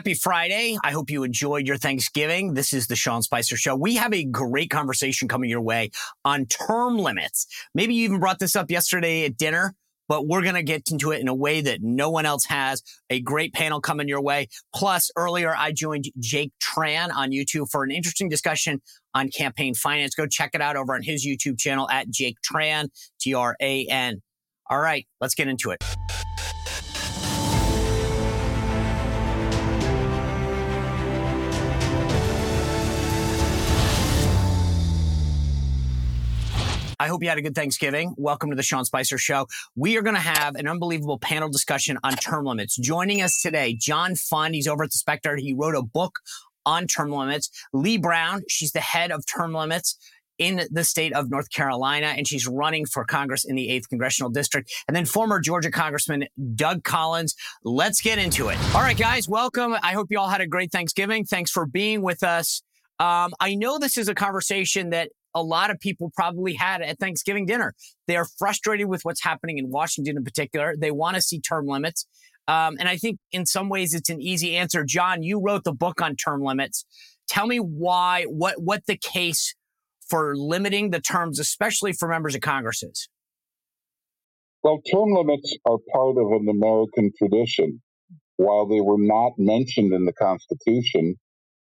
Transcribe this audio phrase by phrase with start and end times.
[0.00, 0.78] Happy Friday.
[0.82, 2.54] I hope you enjoyed your Thanksgiving.
[2.54, 3.76] This is the Sean Spicer Show.
[3.76, 5.90] We have a great conversation coming your way
[6.24, 7.46] on term limits.
[7.74, 9.74] Maybe you even brought this up yesterday at dinner,
[10.08, 12.82] but we're going to get into it in a way that no one else has.
[13.10, 14.48] A great panel coming your way.
[14.74, 18.80] Plus, earlier I joined Jake Tran on YouTube for an interesting discussion
[19.12, 20.14] on campaign finance.
[20.14, 22.88] Go check it out over on his YouTube channel at Jake Tran,
[23.20, 24.22] T R A N.
[24.70, 25.84] All right, let's get into it.
[37.00, 38.14] I hope you had a good Thanksgiving.
[38.18, 39.46] Welcome to the Sean Spicer Show.
[39.74, 42.76] We are going to have an unbelievable panel discussion on term limits.
[42.76, 44.54] Joining us today, John Fund.
[44.54, 45.36] He's over at the Spectator.
[45.36, 46.18] He wrote a book
[46.66, 47.48] on term limits.
[47.72, 49.96] Leigh Brown, she's the head of term limits
[50.36, 54.30] in the state of North Carolina, and she's running for Congress in the 8th Congressional
[54.30, 54.70] District.
[54.86, 57.34] And then former Georgia Congressman Doug Collins.
[57.64, 58.58] Let's get into it.
[58.74, 59.74] All right, guys, welcome.
[59.82, 61.24] I hope you all had a great Thanksgiving.
[61.24, 62.60] Thanks for being with us.
[62.98, 66.98] Um, I know this is a conversation that a lot of people probably had at
[66.98, 67.74] Thanksgiving dinner.
[68.06, 70.74] They are frustrated with what's happening in Washington in particular.
[70.76, 72.06] They want to see term limits.
[72.48, 74.84] Um, and I think in some ways it's an easy answer.
[74.84, 76.84] John, you wrote the book on term limits.
[77.28, 79.54] Tell me why, what, what the case
[80.08, 83.08] for limiting the terms, especially for members of Congress is.
[84.62, 87.80] Well, term limits are part of an American tradition.
[88.36, 91.16] While they were not mentioned in the Constitution,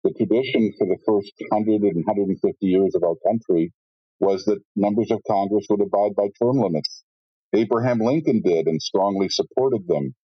[0.05, 3.73] the tradition for the first 100 and 150 years of our country
[4.21, 7.05] was that members of Congress would abide by term limits.
[7.55, 10.15] Abraham Lincoln did and strongly supported them.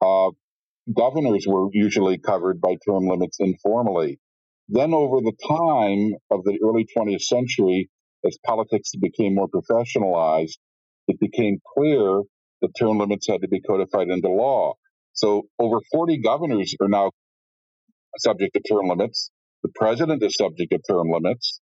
[0.00, 0.30] Uh,
[0.92, 4.18] governors were usually covered by term limits informally.
[4.68, 7.90] Then, over the time of the early 20th century,
[8.26, 10.58] as politics became more professionalized,
[11.08, 12.22] it became clear
[12.62, 14.74] that term limits had to be codified into law.
[15.12, 17.12] So, over 40 governors are now
[18.18, 19.30] subject to term limits.
[19.62, 21.60] The president is subject to term limits.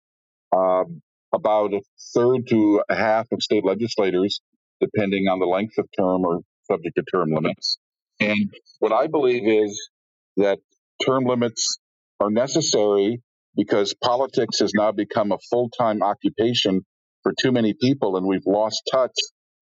[0.54, 1.80] Um, about a
[2.14, 4.40] third to a half of state legislators,
[4.80, 6.40] depending on the length of term, are
[6.70, 7.78] subject to term limits.
[8.20, 9.90] And what I believe is
[10.36, 10.58] that
[11.04, 11.78] term limits
[12.20, 13.22] are necessary
[13.56, 16.84] because politics has now become a full time occupation
[17.22, 19.14] for too many people, and we've lost touch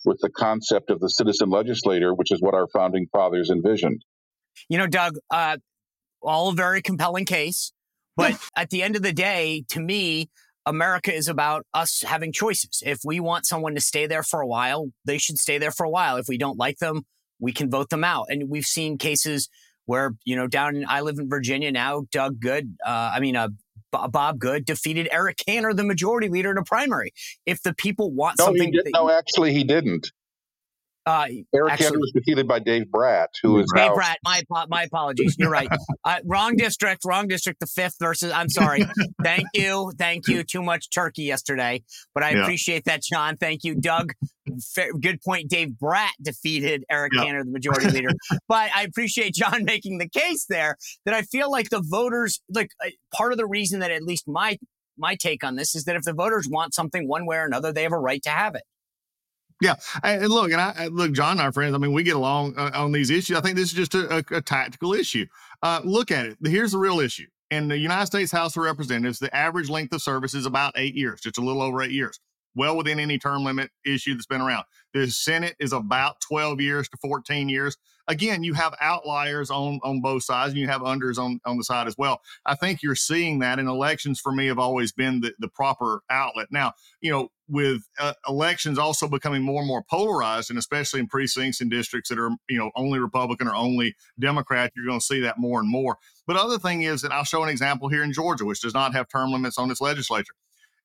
[0.04, 4.02] with the concept of the citizen legislator, which is what our founding fathers envisioned.
[4.68, 5.58] You know, Doug, uh,
[6.22, 7.72] all a very compelling case.
[8.16, 10.28] But at the end of the day, to me,
[10.66, 12.82] America is about us having choices.
[12.84, 15.84] If we want someone to stay there for a while, they should stay there for
[15.84, 16.16] a while.
[16.16, 17.06] If we don't like them,
[17.38, 18.26] we can vote them out.
[18.28, 19.48] And we've seen cases
[19.86, 23.36] where, you know, down in, I live in Virginia now, Doug Good, uh, I mean,
[23.36, 23.48] uh,
[23.90, 27.12] Bob Good defeated Eric Cantor, the majority leader in a primary.
[27.46, 30.12] If the people want no, something, did, no, actually, he didn't.
[31.06, 34.18] Uh, Eric actually, was defeated by Dave Brat, who is Dave Brat.
[34.24, 35.36] My my apologies.
[35.38, 35.68] You're right.
[36.02, 37.04] Uh, wrong district.
[37.04, 37.60] Wrong district.
[37.60, 38.32] The fifth versus.
[38.32, 38.84] I'm sorry.
[39.22, 39.92] thank you.
[39.98, 40.42] Thank you.
[40.42, 41.82] Too much turkey yesterday,
[42.14, 42.42] but I yeah.
[42.42, 43.36] appreciate that, John.
[43.36, 44.12] Thank you, Doug.
[45.00, 45.50] good point.
[45.50, 47.24] Dave Brat defeated Eric yeah.
[47.24, 48.10] Cantor, the majority leader.
[48.48, 52.70] but I appreciate John making the case there that I feel like the voters, like
[52.84, 54.56] uh, part of the reason that at least my
[54.96, 57.72] my take on this is that if the voters want something one way or another,
[57.72, 58.62] they have a right to have it.
[59.60, 61.74] Yeah, and look, and I look, John and our friends.
[61.74, 63.36] I mean, we get along uh, on these issues.
[63.36, 65.26] I think this is just a, a, a tactical issue.
[65.62, 66.38] Uh, look at it.
[66.44, 67.26] Here's the real issue.
[67.50, 70.94] In the United States House of Representatives, the average length of service is about eight
[70.94, 72.20] years, just a little over eight years,
[72.54, 74.64] well within any term limit issue that's been around.
[74.94, 77.76] The Senate is about 12 years to 14 years.
[78.10, 81.64] Again, you have outliers on on both sides, and you have unders on on the
[81.64, 82.20] side as well.
[82.44, 86.02] I think you're seeing that, and elections for me have always been the, the proper
[86.10, 86.48] outlet.
[86.50, 91.06] Now, you know, with uh, elections also becoming more and more polarized, and especially in
[91.06, 95.06] precincts and districts that are you know only Republican or only Democrat, you're going to
[95.06, 95.96] see that more and more.
[96.26, 98.92] But other thing is that I'll show an example here in Georgia, which does not
[98.92, 100.34] have term limits on its legislature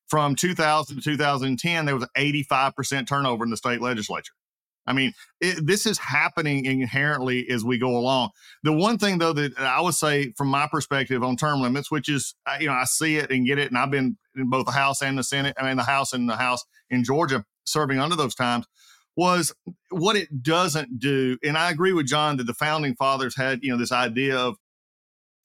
[0.08, 4.34] from 2000 to 2010, there was an 85% turnover in the state legislature.
[4.88, 8.30] I mean, it, this is happening inherently as we go along.
[8.64, 12.10] The one thing, though, that I would say from my perspective on term limits, which
[12.10, 14.72] is, you know, I see it and get it, and I've been in both the
[14.72, 18.16] House and the Senate, I mean, the House and the House in Georgia serving under
[18.16, 18.68] those times,
[19.16, 19.54] was
[19.90, 21.38] what it doesn't do.
[21.44, 24.58] And I agree with John that the founding fathers had, you know, this idea of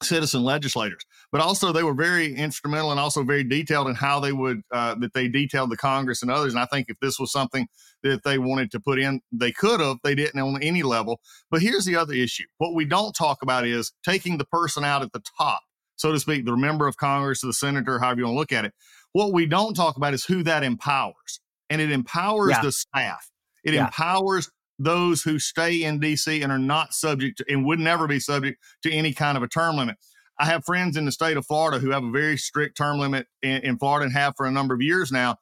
[0.02, 4.32] citizen legislators, but also they were very instrumental and also very detailed in how they
[4.32, 6.52] would uh, that they detailed the Congress and others.
[6.52, 7.68] And I think if this was something
[8.02, 9.98] that they wanted to put in, they could have.
[10.02, 11.20] They didn't on any level.
[11.50, 15.02] But here's the other issue: what we don't talk about is taking the person out
[15.02, 15.60] at the top,
[15.96, 18.64] so to speak, the member of Congress, the senator, however you want to look at
[18.64, 18.72] it.
[19.12, 22.62] What we don't talk about is who that empowers, and it empowers yeah.
[22.62, 23.30] the staff.
[23.64, 23.86] It yeah.
[23.86, 28.18] empowers those who stay in DC and are not subject to, and would never be
[28.18, 29.96] subject to any kind of a term limit.
[30.38, 33.26] I have friends in the state of Florida who have a very strict term limit
[33.42, 35.36] in, in Florida and have for a number of years now.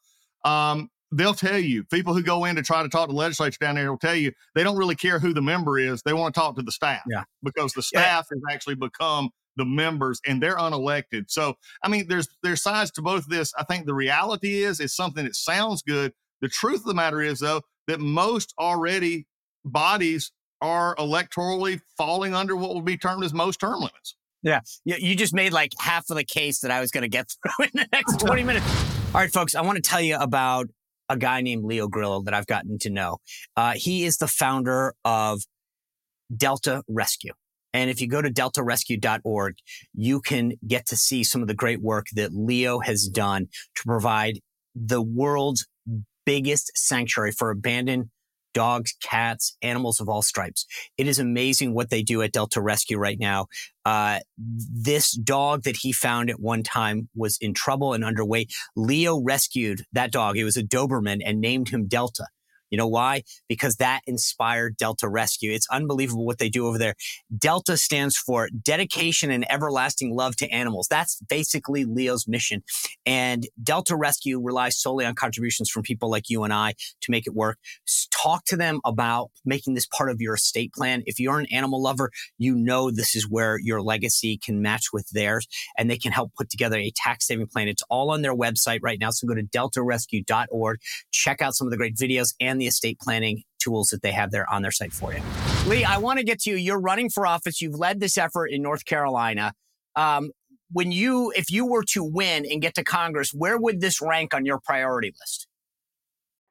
[0.44, 3.58] Um, they'll tell you people who go in to try to talk to the legislature
[3.61, 6.02] down there will tell you they don't really care who the member is.
[6.02, 7.23] They want to talk to the staff yeah.
[7.44, 8.37] because the staff yeah.
[8.37, 11.26] has actually become the members and they're unelected.
[11.29, 13.52] So, I mean, there's there's sides to both this.
[13.56, 16.12] I think the reality is it's something that sounds good.
[16.40, 19.26] The truth of the matter is though that most already
[19.64, 20.31] bodies
[20.61, 24.17] are electorally falling under what would be termed as most term limits.
[24.43, 24.61] Yeah.
[24.85, 27.26] You just made like half of the case that I was going to get
[27.58, 28.67] through in the next 20 minutes.
[29.14, 30.69] All right, folks, I want to tell you about
[31.08, 33.19] a guy named Leo Grillo that I've gotten to know.
[33.56, 35.40] Uh, he is the founder of
[36.35, 37.32] Delta Rescue.
[37.73, 39.55] And if you go to deltarescue.org,
[39.94, 43.46] you can get to see some of the great work that Leo has done
[43.76, 44.40] to provide
[44.75, 45.67] the world's
[46.29, 48.11] biggest sanctuary for abandoned
[48.53, 50.67] dogs, cats, animals of all stripes.
[50.99, 53.47] It is amazing what they do at Delta Rescue right now.
[53.87, 58.53] Uh, this dog that he found at one time was in trouble and underweight.
[58.77, 60.37] Leo rescued that dog.
[60.37, 62.27] It was a Doberman and named him Delta.
[62.70, 63.23] You know why?
[63.49, 65.53] Because that inspired Delta Rescue.
[65.53, 66.94] It's unbelievable what they do over there.
[67.37, 70.87] Delta stands for dedication and everlasting love to animals.
[70.88, 72.62] That's basically Leo's mission.
[73.06, 77.26] And Delta Rescue relies solely on contributions from people like you and I to make
[77.26, 77.59] it work.
[78.11, 81.03] Talk to them about making this part of your estate plan.
[81.06, 85.09] If you're an animal lover, you know this is where your legacy can match with
[85.11, 87.69] theirs and they can help put together a tax saving plan.
[87.69, 89.11] It's all on their website right now.
[89.11, 90.81] So go to deltarescue.org,
[91.12, 94.11] check out some of the great videos and and the estate planning tools that they
[94.11, 95.21] have there on their site for you.
[95.69, 96.57] Leigh, I want to get to you.
[96.57, 97.63] You're running for office.
[97.63, 99.53] You've led this effort in North Carolina.
[99.95, 100.33] Um,
[100.73, 104.35] when you, if you were to win and get to Congress, where would this rank
[104.35, 105.47] on your priority list?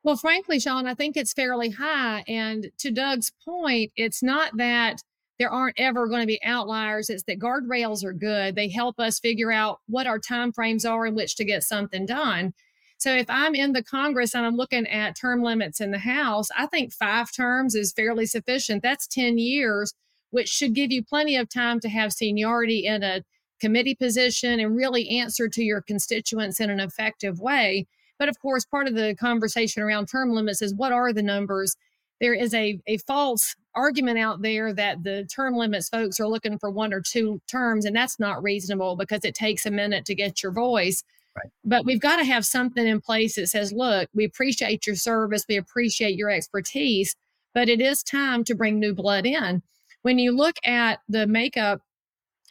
[0.04, 2.24] Well, frankly, Sean, I think it's fairly high.
[2.28, 5.02] And to Doug's point, it's not that
[5.40, 7.10] there aren't ever going to be outliers.
[7.10, 8.56] It's that guardrails are good.
[8.56, 12.54] They help us figure out what our timeframes are in which to get something done.
[12.98, 16.48] So if I'm in the Congress and I'm looking at term limits in the House,
[16.58, 18.82] I think five terms is fairly sufficient.
[18.82, 19.94] That's 10 years,
[20.32, 23.24] which should give you plenty of time to have seniority in a
[23.60, 27.88] committee position and really answer to your constituents in an effective way.
[28.20, 31.76] But of course, part of the conversation around term limits is what are the numbers?
[32.20, 36.58] There is a, a false argument out there that the term limits folks are looking
[36.58, 40.16] for one or two terms, and that's not reasonable because it takes a minute to
[40.16, 41.04] get your voice.
[41.64, 45.46] But we've got to have something in place that says, look, we appreciate your service,
[45.48, 47.16] we appreciate your expertise,
[47.54, 49.62] but it is time to bring new blood in.
[50.02, 51.82] When you look at the makeup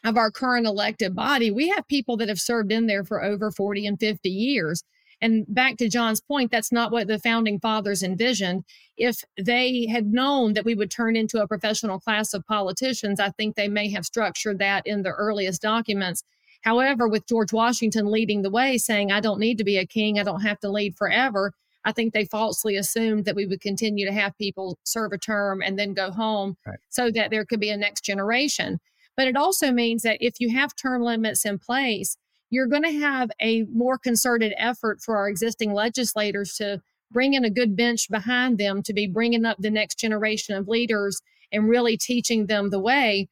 [0.03, 3.51] of our current elected body, we have people that have served in there for over
[3.51, 4.83] 40 and 50 years.
[5.19, 8.63] And back to John's point, that's not what the founding fathers envisioned.
[8.97, 13.31] If they had known that we would turn into a professional class of politicians, I
[13.31, 16.23] think they may have structured that in the earliest documents
[16.67, 20.19] However, with George Washington leading the way, saying, I don't need to be a king,
[20.19, 21.53] I don't have to lead forever,
[21.85, 25.61] I think they falsely assumed that we would continue to have people serve a term
[25.61, 26.77] and then go home right.
[26.89, 28.81] so that there could be a next generation.
[29.15, 32.17] But it also means that if you have term limits in place,
[32.49, 36.81] you're going to have a more concerted effort for our existing legislators to
[37.11, 40.67] bring in a good bench behind them to be bringing up the next generation of
[40.67, 43.29] leaders and really teaching them the way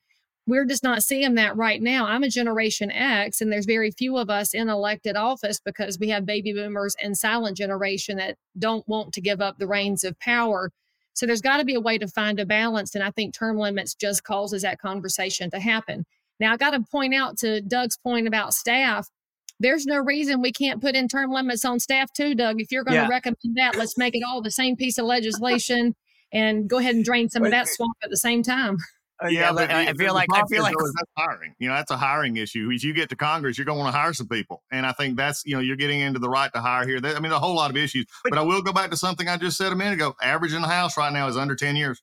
[0.47, 2.06] we're just not seeing that right now.
[2.06, 6.10] I'm a Generation X, and there's very few of us in elected office because we
[6.10, 10.19] have baby boomers and silent generation that don't want to give up the reins of
[10.19, 10.72] power.
[11.13, 12.93] So there's got to be a way to find a balance.
[12.93, 16.05] And I think term limits just causes that conversation to happen.
[16.39, 19.08] Now, I got to point out to Doug's point about staff.
[19.60, 22.60] There's no reason we can't put in term limits on staff too, Doug.
[22.60, 23.05] If you're going yeah.
[23.05, 25.96] to recommend that, let's make it all the same piece of legislation
[26.34, 28.77] and go ahead and drain some of that swamp at the same time.
[29.24, 31.55] Uh, yeah, but I, feel like I feel like that's hiring.
[31.57, 32.69] You know, that's a hiring issue.
[32.74, 34.91] As you get to Congress, you're going to want to hire some people, and I
[34.91, 37.00] think that's you know you're getting into the right to hire here.
[37.00, 38.05] That I mean, a whole lot of issues.
[38.24, 40.15] But, but, I will go back to something I just said a minute ago.
[40.22, 42.01] Average in the House right now is under ten years.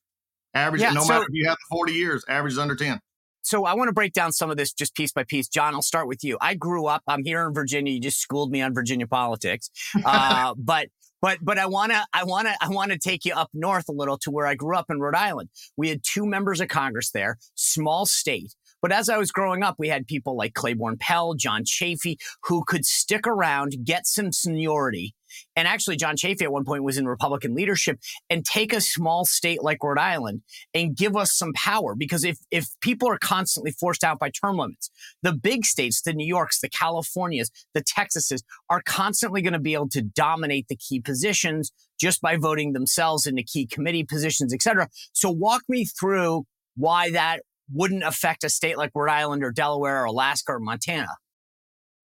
[0.54, 2.98] Average, yeah, no so, matter if you have forty years, average is under ten.
[3.42, 5.48] So I want to break down some of this just piece by piece.
[5.48, 6.38] John, I'll start with you.
[6.40, 7.02] I grew up.
[7.06, 7.92] I'm here in Virginia.
[7.92, 9.70] You just schooled me on Virginia politics,
[10.04, 10.88] uh, but
[11.22, 14.30] but but I wanna I wanna I wanna take you up north a little to
[14.30, 15.48] where I grew up in Rhode Island.
[15.76, 18.54] We had two members of Congress there, small state.
[18.82, 22.64] But as I was growing up, we had people like Claiborne Pell, John Chafee, who
[22.66, 25.14] could stick around, get some seniority,
[25.56, 27.98] and actually John Chafee at one point was in Republican leadership
[28.30, 30.42] and take a small state like Rhode Island
[30.74, 31.94] and give us some power.
[31.94, 34.90] Because if, if people are constantly forced out by term limits,
[35.22, 39.74] the big states, the New Yorks, the Californias, the Texases are constantly going to be
[39.74, 44.62] able to dominate the key positions just by voting themselves into key committee positions, et
[44.62, 44.88] cetera.
[45.12, 46.44] So walk me through
[46.76, 51.16] why that wouldn't affect a state like Rhode Island or Delaware or Alaska or Montana.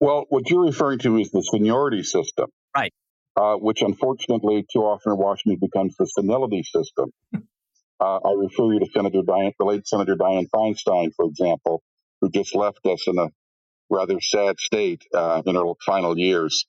[0.00, 2.46] Well, what you're referring to is the seniority system.
[2.76, 2.92] Right.
[3.36, 7.12] Uh, which unfortunately too often in Washington becomes the senility system.
[8.00, 11.82] uh, I refer you to Senator Dianne, the late Senator Dianne Feinstein, for example,
[12.20, 13.28] who just left us in a
[13.90, 16.66] rather sad state uh, in her final years.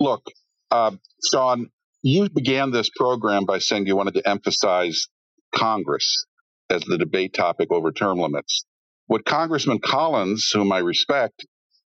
[0.00, 0.24] Look,
[0.70, 0.92] uh,
[1.30, 1.70] Sean,
[2.02, 5.06] you began this program by saying you wanted to emphasize
[5.54, 6.26] Congress
[6.70, 8.64] as the debate topic over term limits.
[9.06, 11.46] What Congressman Collins, whom I respect,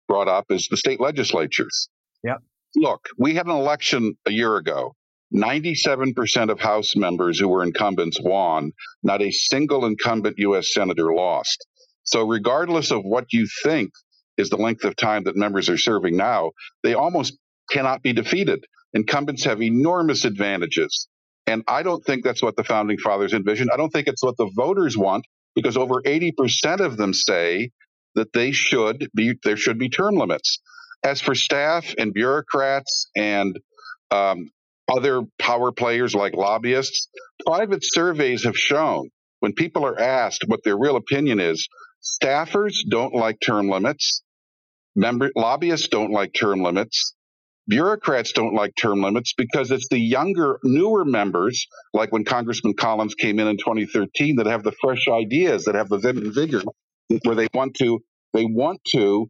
[0.09, 1.89] brought up is the state legislatures.
[2.25, 2.39] Yep.
[2.77, 4.95] Look, we had an election a year ago.
[5.35, 8.73] 97% of House members who were incumbents won.
[9.05, 10.75] Not a single incumbent U.S.
[10.75, 11.67] Senator lost.
[12.05, 13.93] So, regardless of what you think
[14.39, 16.53] is the length of time that members are serving now,
[16.85, 17.39] they almost
[17.71, 18.65] cannot be defeated.
[18.95, 21.09] Incumbents have enormous advantages.
[21.47, 23.71] And I don't think that's what the founding fathers envisioned.
[23.73, 27.71] I don't think it's what the voters want because over 80% of them say
[28.17, 30.61] that they should be there should be term limits.
[31.07, 33.57] As for staff and bureaucrats and
[34.11, 34.51] um,
[34.89, 37.09] other power players like lobbyists,
[37.47, 41.69] private surveys have shown when people are asked what their real opinion is,
[42.03, 44.23] staffers don't like term limits.
[44.97, 47.15] Member lobbyists don't like term limits
[47.69, 53.15] bureaucrats don't like term limits because it's the younger, newer members, like when Congressman Collins
[53.15, 56.63] came in in 2013, that have the fresh ideas, that have the vim and vigor,
[57.25, 58.01] where they want to
[58.33, 59.29] they want to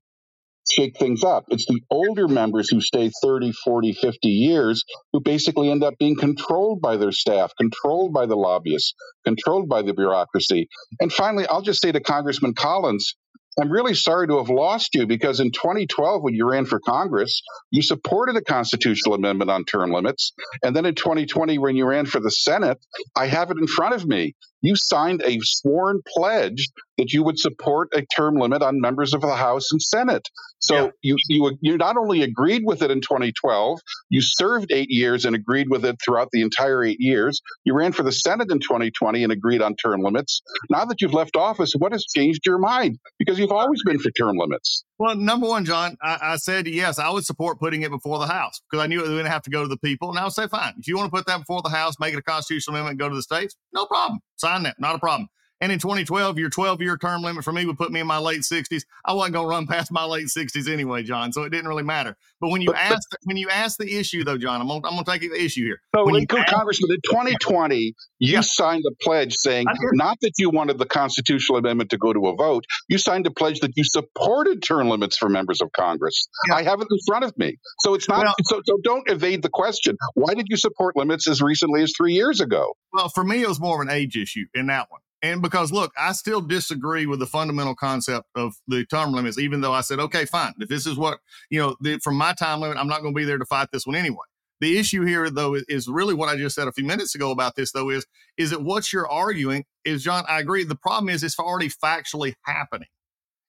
[0.71, 1.45] shake things up.
[1.49, 6.17] It's the older members who stay 30, 40, 50 years who basically end up being
[6.17, 8.95] controlled by their staff, controlled by the lobbyists,
[9.25, 10.69] controlled by the bureaucracy.
[11.01, 13.15] And finally, I'll just say to Congressman Collins,
[13.59, 17.41] I'm really sorry to have lost you because in 2012, when you ran for Congress,
[17.71, 20.35] you supported a constitutional amendment on term limits.
[20.63, 22.79] And then in 2020, when you ran for the Senate,
[23.17, 24.35] I have it in front of me.
[24.63, 29.21] You signed a sworn pledge that you would support a term limit on members of
[29.21, 30.29] the House and Senate.
[30.59, 30.91] So yeah.
[31.03, 35.37] you, you you not only agreed with it in 2012, you served eight years and
[35.37, 37.41] agreed with it throughout the entire eight years.
[37.65, 40.43] You ran for the Senate in 2020 and agreed on term limits.
[40.71, 42.99] Now that you've left office, what has changed your mind?
[43.19, 44.85] Because you've always been for term limits.
[44.99, 48.27] Well, number one, John, I, I said yes, I would support putting it before the
[48.27, 50.09] House because I knew it would have to go to the people.
[50.09, 52.15] And I would say, fine, if you want to put that before the House, make
[52.15, 54.21] it a constitutional amendment, go to the states, no problem.
[54.37, 55.29] Sign that, not a problem.
[55.61, 58.19] And in 2012, your 12 year term limit for me would put me in my
[58.19, 58.85] late 60s.
[59.05, 61.33] I wasn't going to run past my late 60s anyway, John.
[61.33, 62.17] So it didn't really matter.
[62.41, 65.05] But when you ask when you ask the issue though, John, I'm gonna, I'm gonna
[65.05, 65.81] take the issue here.
[65.95, 68.41] So, when you ask, Congressman, in 2020, you yeah.
[68.43, 72.37] signed a pledge saying not that you wanted the constitutional amendment to go to a
[72.37, 72.65] vote.
[72.89, 76.29] You signed a pledge that you supported term limits for members of Congress.
[76.49, 76.57] Yeah.
[76.57, 77.57] I have it in front of me.
[77.81, 78.25] So it's not.
[78.25, 79.97] Well, so, so don't evade the question.
[80.15, 82.75] Why did you support limits as recently as three years ago?
[82.93, 85.01] Well, for me, it was more of an age issue in that one.
[85.23, 89.61] And because look, I still disagree with the fundamental concept of the term limits, even
[89.61, 90.53] though I said, okay, fine.
[90.59, 91.19] If this is what,
[91.51, 93.69] you know, the, from my time limit, I'm not going to be there to fight
[93.73, 94.25] this one anyway.
[94.61, 97.57] The issue here, though, is really what I just said a few minutes ago about
[97.57, 98.07] this, though, is
[98.39, 100.65] is that what you're arguing is, John, I agree.
[100.65, 102.89] The problem is it's already factually happening.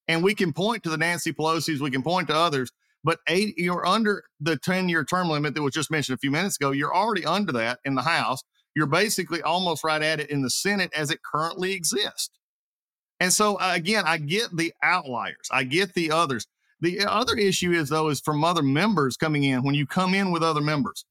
[0.07, 2.71] And we can point to the Nancy Pelosi's, we can point to others,
[3.03, 6.31] but eight, you're under the 10 year term limit that was just mentioned a few
[6.31, 6.71] minutes ago.
[6.71, 8.41] You're already under that in the House
[8.77, 12.29] you're basically almost right at it in the Senate as it currently exists.
[13.19, 16.45] And so, uh, again, I get the outliers, I get the others.
[16.79, 20.29] The other issue is, though, is from other members coming in when you come in
[20.29, 21.05] with other members.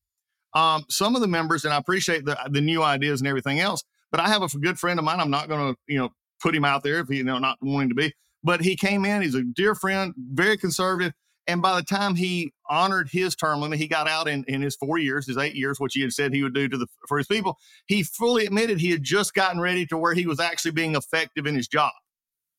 [0.55, 3.83] Um, some of the members, and I appreciate the, the new ideas and everything else,
[4.13, 5.19] but I have a good friend of mine.
[5.19, 7.59] I'm not going to, you know, put him out there if he, you know, not
[7.61, 9.23] wanting to be, but he came in.
[9.23, 11.15] He's a dear friend, very conservative.
[11.47, 14.75] And by the time he honored his term limit, he got out in, in his
[14.75, 17.19] four years, his eight years, which he had said he would do to the for
[17.19, 17.59] his people.
[17.87, 21.47] He fully admitted he had just gotten ready to where he was actually being effective
[21.47, 21.93] in his job.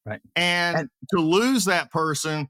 [0.05, 0.21] Right.
[0.35, 2.47] And, and to lose that person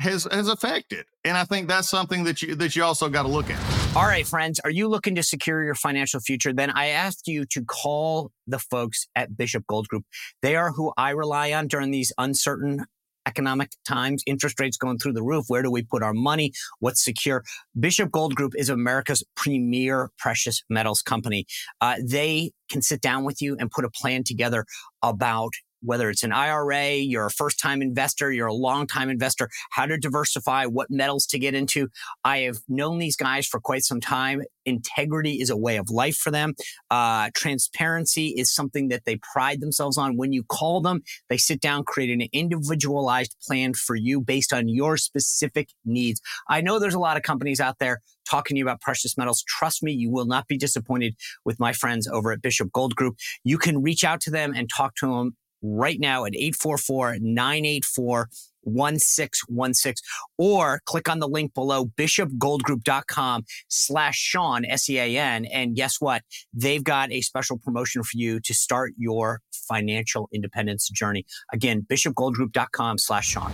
[0.00, 1.06] has has affected.
[1.24, 3.96] And I think that's something that you that you also got to look at.
[3.96, 6.52] All right, friends, are you looking to secure your financial future?
[6.52, 10.04] Then I ask you to call the folks at Bishop Gold Group.
[10.40, 12.86] They are who I rely on during these uncertain
[13.30, 15.44] economic times, interest rates going through the roof.
[15.48, 16.52] Where do we put our money?
[16.80, 17.44] What's secure?
[17.78, 21.46] Bishop Gold Group is America's premier precious metals company.
[21.80, 24.64] Uh, they can sit down with you and put a plan together
[25.02, 29.48] about whether it's an IRA, you're a first time investor, you're a long time investor,
[29.70, 31.88] how to diversify, what metals to get into.
[32.24, 34.42] I have known these guys for quite some time.
[34.66, 36.54] Integrity is a way of life for them.
[36.90, 40.16] Uh, transparency is something that they pride themselves on.
[40.16, 44.68] When you call them, they sit down, create an individualized plan for you based on
[44.68, 46.20] your specific needs.
[46.48, 49.42] I know there's a lot of companies out there talking to you about precious metals.
[49.46, 53.16] Trust me, you will not be disappointed with my friends over at Bishop Gold Group.
[53.44, 58.28] You can reach out to them and talk to them right now at 844 984
[58.62, 59.94] 1616
[60.38, 65.46] or click on the link below bishopgoldgroup.com slash Sean, S-E-A-N.
[65.46, 66.22] And guess what?
[66.52, 71.24] They've got a special promotion for you to start your financial independence journey.
[71.52, 73.52] Again, bishopgoldgroup.com slash Sean.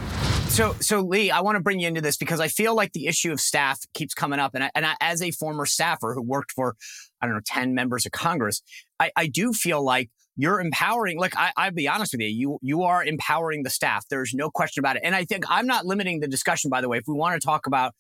[0.48, 3.06] So, so Leigh, I want to bring you into this because I feel like the
[3.06, 4.54] issue of staff keeps coming up.
[4.54, 6.76] And, I, and I, as a former staffer who worked for,
[7.20, 8.62] I don't know, 10 members of Congress,
[8.98, 12.58] I, I do feel like you're empowering like I, i'll be honest with you you
[12.62, 15.02] you are empowering the staff there's no question about it.
[15.04, 17.44] And i think i'm not limiting the discussion by the way if we want to
[17.44, 17.94] talk about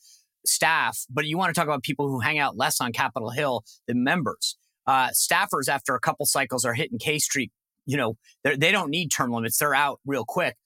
[0.44, 3.64] staff but you want to talk about people who hang out less on capitol hill
[3.88, 4.56] than members.
[4.86, 7.50] Uh, staffers after a couple cycles are hitting k street
[7.86, 10.56] you know they don't need term limits they're out real quick.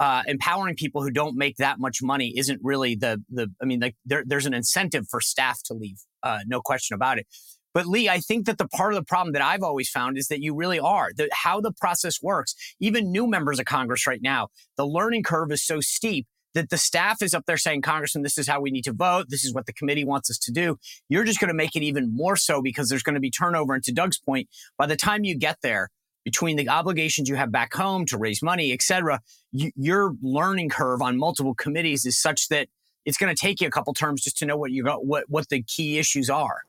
[0.00, 3.80] Uh, empowering people who don't make that much money isn't really the the i mean
[3.80, 7.26] like there, there's an incentive for staff to leave uh, no question about it
[7.74, 10.28] but Leigh, I think that the part of the problem that I've always found is
[10.28, 12.54] that you really are that how the process works.
[12.80, 16.78] Even new members of Congress right now, the learning curve is so steep that the
[16.78, 19.26] staff is up there saying, Congressman, this is how we need to vote.
[19.28, 20.78] This is what the committee wants us to do.
[21.08, 23.74] You're just going to make it even more so because there's going to be turnover.
[23.74, 25.90] And to Doug's point, by the time you get there,
[26.24, 29.20] between the obligations you have back home to raise money, et cetera,
[29.52, 32.68] you, your learning curve on multiple committees is such that
[33.04, 35.24] it's going to take you a couple terms just to know what you got, what,
[35.28, 36.62] what the key issues are.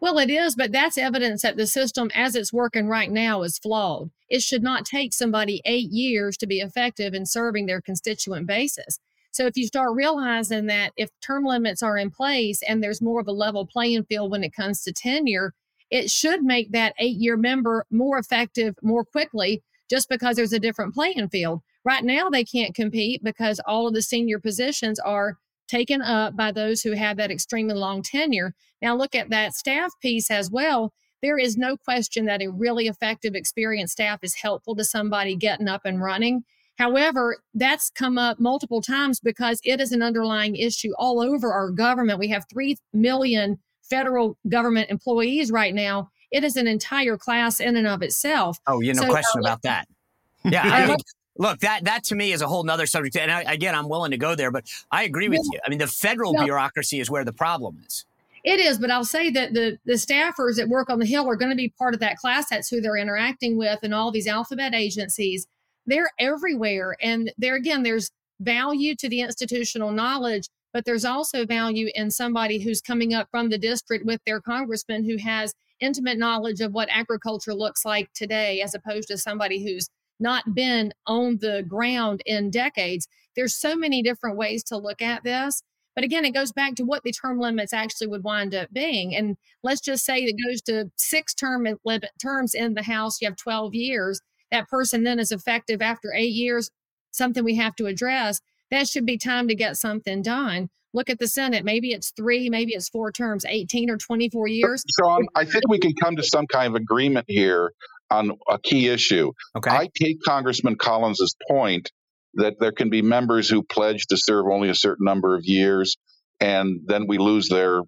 [0.00, 3.58] Well, it is, but that's evidence that the system as it's working right now is
[3.58, 4.10] flawed.
[4.30, 8.98] It should not take somebody eight years to be effective in serving their constituent basis.
[9.30, 13.20] So if you start realizing that if term limits are in place and there's more
[13.20, 15.52] of a level playing field when it comes to tenure,
[15.90, 20.58] it should make that eight year member more effective more quickly just because there's a
[20.58, 21.60] different playing field.
[21.84, 25.38] Right now, they can't compete because all of the senior positions are
[25.70, 28.54] taken up by those who have that extremely long tenure.
[28.82, 30.92] Now, look at that staff piece as well.
[31.22, 35.68] There is no question that a really effective, experienced staff is helpful to somebody getting
[35.68, 36.44] up and running.
[36.78, 41.70] However, that's come up multiple times because it is an underlying issue all over our
[41.70, 42.18] government.
[42.18, 46.10] We have 3 million federal government employees right now.
[46.30, 48.58] It is an entire class in and of itself.
[48.66, 49.86] Oh, you no so, question uh, about that.
[50.42, 50.96] Yeah, I mean,
[51.40, 53.16] Look, that that to me is a whole nother subject.
[53.16, 55.58] And I, again, I'm willing to go there, but I agree with you.
[55.64, 58.04] I mean, the federal bureaucracy is where the problem is.
[58.44, 61.36] It is, but I'll say that the the staffers that work on the Hill are
[61.36, 62.50] going to be part of that class.
[62.50, 65.46] That's who they're interacting with, and all these alphabet agencies.
[65.86, 71.88] They're everywhere, and there again, there's value to the institutional knowledge, but there's also value
[71.94, 76.60] in somebody who's coming up from the district with their congressman who has intimate knowledge
[76.60, 79.88] of what agriculture looks like today, as opposed to somebody who's
[80.20, 83.08] not been on the ground in decades.
[83.36, 85.62] There's so many different ways to look at this.
[85.94, 89.14] But again, it goes back to what the term limits actually would wind up being.
[89.14, 93.28] And let's just say it goes to six term limit terms in the House, you
[93.28, 94.20] have 12 years.
[94.50, 96.70] That person then is effective after eight years,
[97.10, 98.40] something we have to address.
[98.70, 100.70] That should be time to get something done.
[100.92, 101.64] Look at the Senate.
[101.64, 104.84] Maybe it's three, maybe it's four terms, 18 or 24 years.
[104.98, 107.72] Sean, um, I think we can come to some kind of agreement here
[108.10, 109.32] on a key issue.
[109.56, 109.70] Okay.
[109.70, 111.90] I take Congressman Collins's point
[112.34, 115.96] that there can be members who pledge to serve only a certain number of years,
[116.40, 117.82] and then we lose their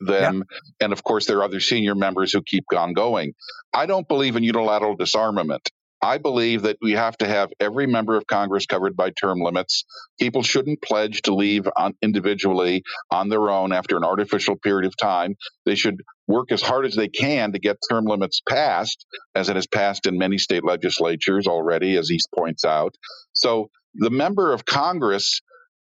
[0.00, 0.44] them.
[0.80, 3.32] And of course, there are other senior members who keep on going.
[3.72, 5.68] I don't believe in unilateral disarmament.
[6.00, 9.84] I believe that we have to have every member of Congress covered by term limits.
[10.20, 14.96] People shouldn't pledge to leave on individually on their own after an artificial period of
[14.96, 15.34] time.
[15.66, 19.56] They should work as hard as they can to get term limits passed, as it
[19.56, 22.94] has passed in many state legislatures already, as East points out.
[23.32, 25.40] So the member of Congress,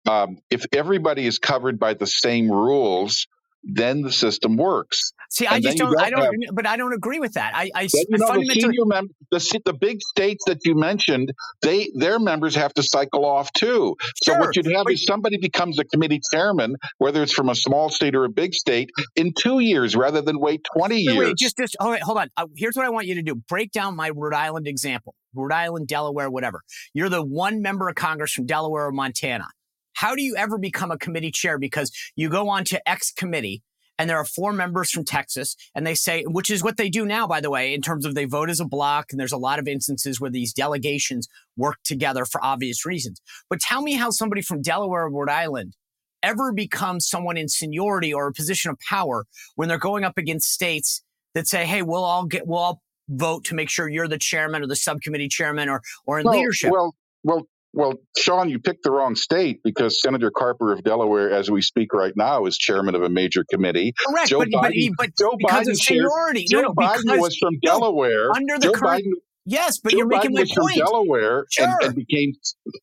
[0.09, 3.27] um, if everybody is covered by the same rules,
[3.65, 5.13] then the system works.
[5.31, 7.53] See, I just don't, don't, I don't, have, but I don't agree with that.
[7.55, 11.91] I, I, you know, the senior mem- the, the big states that you mentioned, they
[11.95, 13.97] their members have to cycle off too.
[14.23, 17.49] So sure, what you'd have but, is somebody becomes a committee chairman, whether it's from
[17.49, 21.17] a small state or a big state, in two years rather than wait twenty years.
[21.17, 22.31] Wait, just, just, all right, hold on.
[22.37, 25.53] Uh, here's what I want you to do: break down my Rhode Island example, Rhode
[25.53, 26.63] Island, Delaware, whatever.
[26.95, 29.47] You're the one member of Congress from Delaware or Montana.
[29.95, 31.59] How do you ever become a committee chair?
[31.59, 33.63] Because you go on to X committee
[33.99, 37.07] and there are four members from Texas, and they say, which is what they do
[37.07, 39.39] now, by the way, in terms of they vote as a block, and there's a
[39.39, 43.21] lot of instances where these delegations work together for obvious reasons.
[43.49, 45.75] But tell me how somebody from Delaware or Rhode Island
[46.23, 50.53] ever becomes someone in seniority or a position of power when they're going up against
[50.53, 51.03] states
[51.35, 54.63] that say, "Hey, we'll all get, we'll all vote to make sure you're the chairman
[54.63, 58.83] or the subcommittee chairman or or in well, leadership." Well, well, well, Sean, you picked
[58.85, 62.95] the wrong state because Senator Carper of Delaware, as we speak right now, is chairman
[62.95, 63.93] of a major committee.
[64.07, 67.03] Correct, Joe but, Biden, but, but Joe because Biden of seniority, Joe no, no, Biden
[67.03, 68.31] because, was from no, Delaware.
[68.35, 69.05] under the Joe current.
[69.05, 69.11] Biden,
[69.45, 70.67] yes, but Joe you're making Biden my was from.
[70.75, 71.67] Delaware Sure.
[71.67, 72.33] and, and became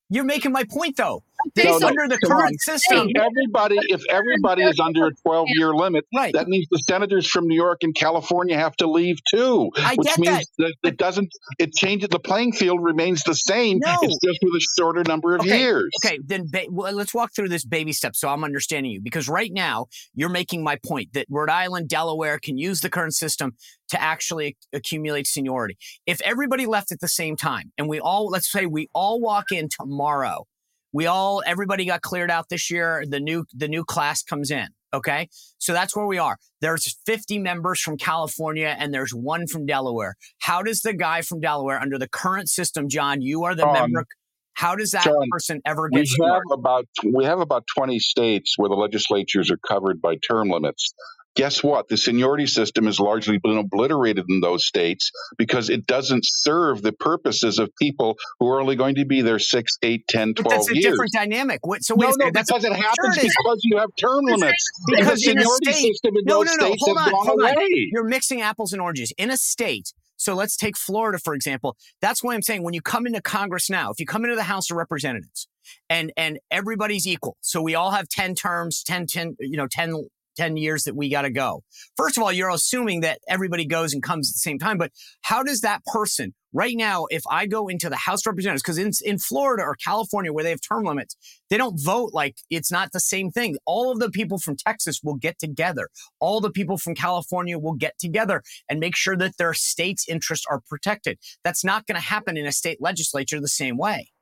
[0.10, 1.24] You're making my point, though.
[1.58, 5.74] Okay, no, under the current system, if everybody if everybody is under a 12 year
[5.74, 6.34] limit right?
[6.34, 10.08] that means the senators from New York and California have to leave too I which
[10.08, 10.74] get means that.
[10.84, 10.90] that.
[10.90, 11.30] it doesn't
[11.60, 13.96] it changes the playing field remains the same No.
[14.02, 17.32] it's just with a shorter number of Okay, years Okay, then ba- well, let's walk
[17.36, 19.02] through this baby step so I'm understanding you.
[19.02, 23.14] Because right now, you're making my point that Rhode Island, Delaware can use the current
[23.14, 23.54] system
[23.90, 25.78] to actually accumulate seniority.
[26.06, 29.52] If everybody left at the same time and we all, let's say we all walk
[29.52, 30.46] in tomorrow,
[30.94, 34.68] we all, everybody got cleared out this year, the new, the new class comes in.
[34.94, 35.28] Okay.
[35.58, 36.38] So that's where we are.
[36.62, 40.16] There's 50 members from California and there's one from Delaware.
[40.40, 43.74] How does the guy from Delaware under the current system, John, you are the John,
[43.74, 44.06] member.
[44.54, 46.06] How does that John, person ever get?
[46.20, 50.50] we have about we have about 20 states where the legislatures are covered by term
[50.50, 50.94] limits
[51.36, 56.24] guess what the seniority system has largely been obliterated in those states because it doesn't
[56.26, 60.34] serve the purposes of people who are only going to be there 6 8 10
[60.34, 61.60] But 12 that's a years different dynamic.
[61.65, 62.32] What, so wait no, no.
[62.32, 63.36] That's because it happens is.
[63.38, 64.72] because you have term limits.
[64.88, 67.26] because the seniority state- system in No, those no, no, states hold has on, gone
[67.28, 67.54] hold on.
[67.56, 67.89] away.
[67.91, 69.12] You're mixing apples and oranges.
[69.17, 71.76] In a state, so let's take Florida, for example.
[72.02, 74.43] That's why I'm saying when you come into Congress now, if you come into the
[74.43, 75.48] House of Representatives
[75.89, 79.96] and and everybody's equal, so we all have 10 terms, 10, 10 you know, 10,
[80.36, 81.63] 10 years that we got to go.
[81.98, 84.91] First of all, you're assuming that everybody goes and comes at the same time, but
[85.22, 88.91] how does that person right now, if I go into the House Representatives, because in,
[89.04, 91.17] in Florida or California where they have term limits,
[91.50, 93.58] they don't vote like it's not the same thing.
[93.65, 95.89] All of the people from Texas will get together.
[96.19, 100.46] All the people from California will get together and make sure that their state's interests
[100.50, 101.17] are protected.
[101.43, 104.12] That's not going to happen in a state legislature the same way.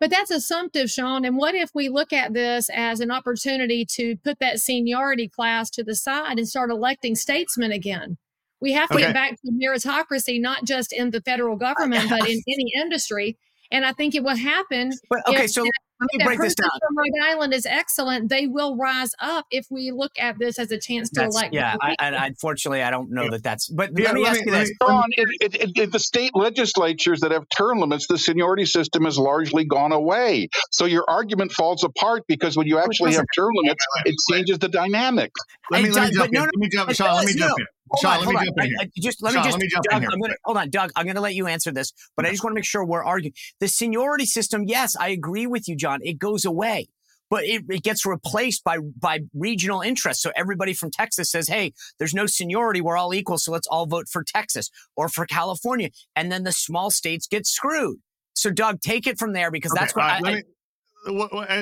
[0.00, 1.24] But that's assumptive, Sean.
[1.24, 5.70] And what if we look at this as an opportunity to put that seniority class
[5.70, 8.16] to the side and start electing statesmen again?
[8.60, 9.06] We have to Okay.
[9.06, 13.36] get back to meritocracy, not just in the federal government, but in any industry.
[13.70, 14.92] And I think it will happen.
[15.10, 16.68] But okay, if so that- let me that break this down.
[16.86, 18.28] from Rhode Island is excellent.
[18.28, 21.54] They will rise up if we look at this as a chance to That's, elect.
[21.54, 22.10] yeah, more I.
[22.10, 23.30] I, unfortunately, I don't know Yeah.
[23.30, 23.68] that that's.
[23.68, 24.68] But Yeah, let me let ask me- you this.
[24.68, 28.66] me- Ron, in, in, in- in the state legislatures that have term limits, the seniority
[28.66, 30.48] system has largely gone away.
[30.70, 34.68] So your argument falls apart because when you actually have term limits, it changes the
[34.68, 35.32] dynamic.
[35.70, 36.32] Let me, It let me jump but in.
[36.34, 37.14] no, no, Let me jump, it Sean.
[37.16, 37.62] Let me does, jump no.
[37.62, 37.66] in.
[37.90, 38.44] Hold Sean, on, let me on.
[38.46, 38.76] jump in here.
[38.80, 40.10] I- just let Sean, me let just, me jump in here.
[40.12, 40.90] I'm gonna hold on, Doug.
[40.96, 43.34] I'm gonna let you answer this, but I just want to make sure we're arguing
[43.60, 44.64] the seniority system.
[44.66, 46.00] Yes, I agree with you, John.
[46.02, 46.88] It goes away,
[47.30, 50.22] but it, it gets replaced by by regional interests.
[50.22, 52.80] So everybody from Texas says, "Hey, there's no seniority.
[52.80, 56.52] We're all equal, so let's all vote for Texas or for California," and then the
[56.52, 57.98] small states get screwed.
[58.34, 60.42] So, Doug, take it from there because Okay, that's what all I, me- uh,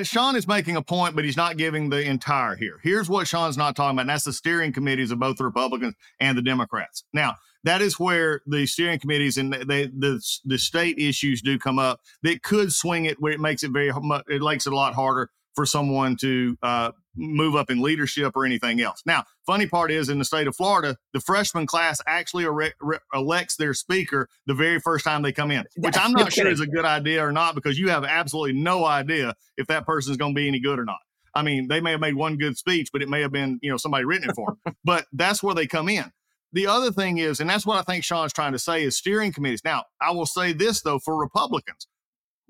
[0.03, 2.79] Sean is making a point, but he's not giving the entire here.
[2.83, 5.95] Here's what Sean's not talking about, and that's the steering committees of both the Republicans
[6.19, 7.03] and the Democrats.
[7.13, 11.79] Now, that is where the steering committees and they, the the state issues do come
[11.79, 13.91] up that could swing it where it makes it very
[14.27, 18.45] it makes it a lot harder for someone to uh, move up in leadership or
[18.45, 19.01] anything else.
[19.05, 22.99] Now, funny part is in the state of Florida, the freshman class actually ere- re-
[23.13, 26.59] elects their speaker the very first time they come in, which I'm not sure is
[26.59, 30.17] a good idea or not because you have absolutely no idea if that person is
[30.17, 30.99] going to be any good or not.
[31.33, 33.69] I mean, they may have made one good speech, but it may have been, you
[33.69, 34.75] know, somebody written it for them.
[34.83, 36.11] but that's where they come in.
[36.53, 39.33] The other thing is, and that's what I think Sean's trying to say, is steering
[39.33, 39.61] committees.
[39.65, 41.87] Now, I will say this though, for Republicans,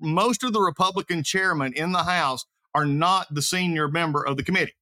[0.00, 2.44] most of the Republican chairmen in the House
[2.76, 4.74] are not the senior member of the committee.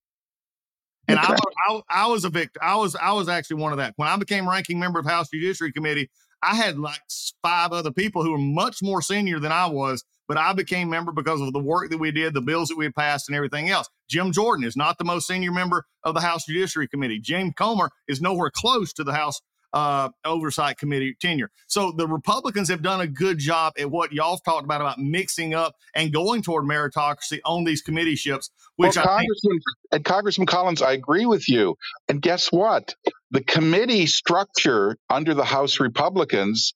[1.06, 1.36] And I,
[1.68, 2.60] I, I was a victim.
[2.62, 3.92] I was I was actually one of that.
[3.96, 6.10] When I became ranking member of House Judiciary Committee,
[6.42, 7.00] I had like
[7.42, 11.12] five other people who were much more senior than I was, but I became member
[11.12, 13.70] because of the work that we did, the bills that we had passed, and everything
[13.70, 13.88] else.
[14.08, 17.20] Jim Jordan is not the most senior member of the House Judiciary Committee.
[17.20, 19.40] James Comer is nowhere close to the House
[19.74, 21.50] uh, Oversight Committee tenure.
[21.66, 25.52] So the Republicans have done a good job at what y'all talked about about mixing
[25.52, 30.46] up and going toward meritocracy on these committee ships, which well, I think and Congressman
[30.46, 31.76] Collins, I agree with you.
[32.08, 32.94] And guess what?
[33.32, 36.72] The committee structure under the House Republicans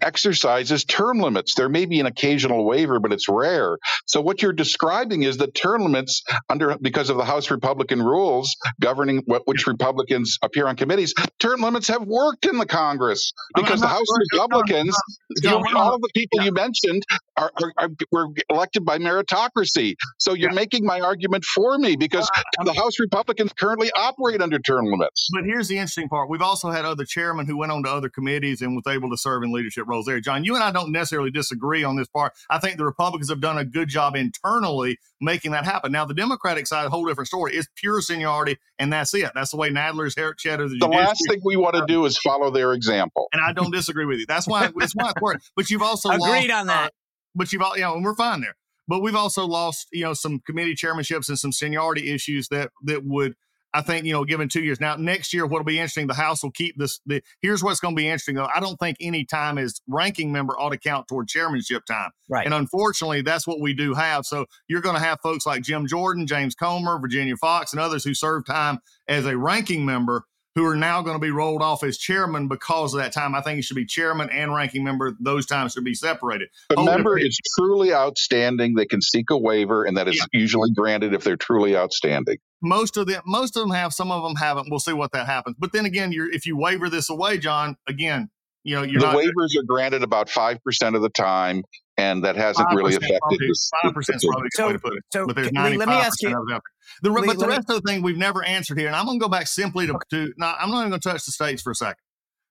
[0.00, 1.54] exercises term limits.
[1.54, 3.78] There may be an occasional waiver, but it's rare.
[4.06, 8.54] So what you're describing is that term limits under because of the House Republican rules
[8.80, 13.80] governing what which Republicans appear on committees, term limits have worked in the Congress because
[13.80, 14.96] the House Republicans,
[15.42, 16.46] John, John, all of the people yeah.
[16.46, 17.02] you mentioned
[17.36, 19.94] are, are, are, were elected by meritocracy.
[20.18, 20.54] So you're yeah.
[20.54, 25.28] making my argument for me because uh, the House Republicans currently operate under term limits.
[25.32, 28.08] But here's the interesting part: we've also had other chairmen who went on to other
[28.08, 30.20] committees and was able to serve in leadership roles there.
[30.20, 32.32] John, you and I don't necessarily disagree on this part.
[32.50, 35.92] I think the Republicans have done a good job internally making that happen.
[35.92, 37.54] Now, the Democratic side, a whole different story.
[37.54, 39.30] It's pure seniority, and that's it.
[39.34, 40.68] That's the way Nadler's cheddar.
[40.68, 43.28] The, the last thing we want to do is follow their example.
[43.32, 44.26] And I don't disagree with you.
[44.26, 44.70] That's why.
[44.76, 45.50] That's why it's worked.
[45.56, 46.86] But you've also agreed lost, on that.
[46.86, 46.90] Uh,
[47.34, 48.56] but you've all, you know, and we're fine there.
[48.86, 53.04] But we've also lost, you know, some committee chairmanships and some seniority issues that that
[53.04, 53.34] would
[53.74, 54.80] I think, you know, given two years.
[54.80, 57.00] Now, next year, what'll be interesting, the House will keep this.
[57.06, 58.48] The, here's what's going to be interesting, though.
[58.54, 62.10] I don't think any time as ranking member ought to count toward chairmanship time.
[62.30, 62.46] Right.
[62.46, 64.26] And unfortunately, that's what we do have.
[64.26, 68.04] So you're going to have folks like Jim Jordan, James Comer, Virginia Foxx, and others
[68.04, 71.82] who served time as a ranking member who are now going to be rolled off
[71.82, 73.34] as chairman because of that time.
[73.34, 75.16] I think it should be chairman and ranking member.
[75.18, 76.48] Those times should be separated.
[76.70, 78.74] The oh, member is truly outstanding.
[78.74, 80.40] They can seek a waiver, and that is yeah.
[80.40, 82.38] usually granted if they're truly outstanding.
[82.62, 83.92] Most of them, most of them have.
[83.92, 84.68] Some of them haven't.
[84.70, 85.56] We'll see what that happens.
[85.58, 88.30] But then again, you're if you waiver this away, John, again,
[88.62, 91.64] you know, you're the not, waivers are granted about five percent of the time,
[91.96, 93.40] and that hasn't really affected.
[93.82, 95.02] Five percent is probably the way to put it.
[95.12, 96.60] So, but there's ninety five percent of them.
[97.02, 99.06] The, Leigh, but the rest me, of the thing we've never answered here, and I'm
[99.06, 101.32] going to go back simply to, to not, I'm not even going to touch the
[101.32, 101.96] states for a second.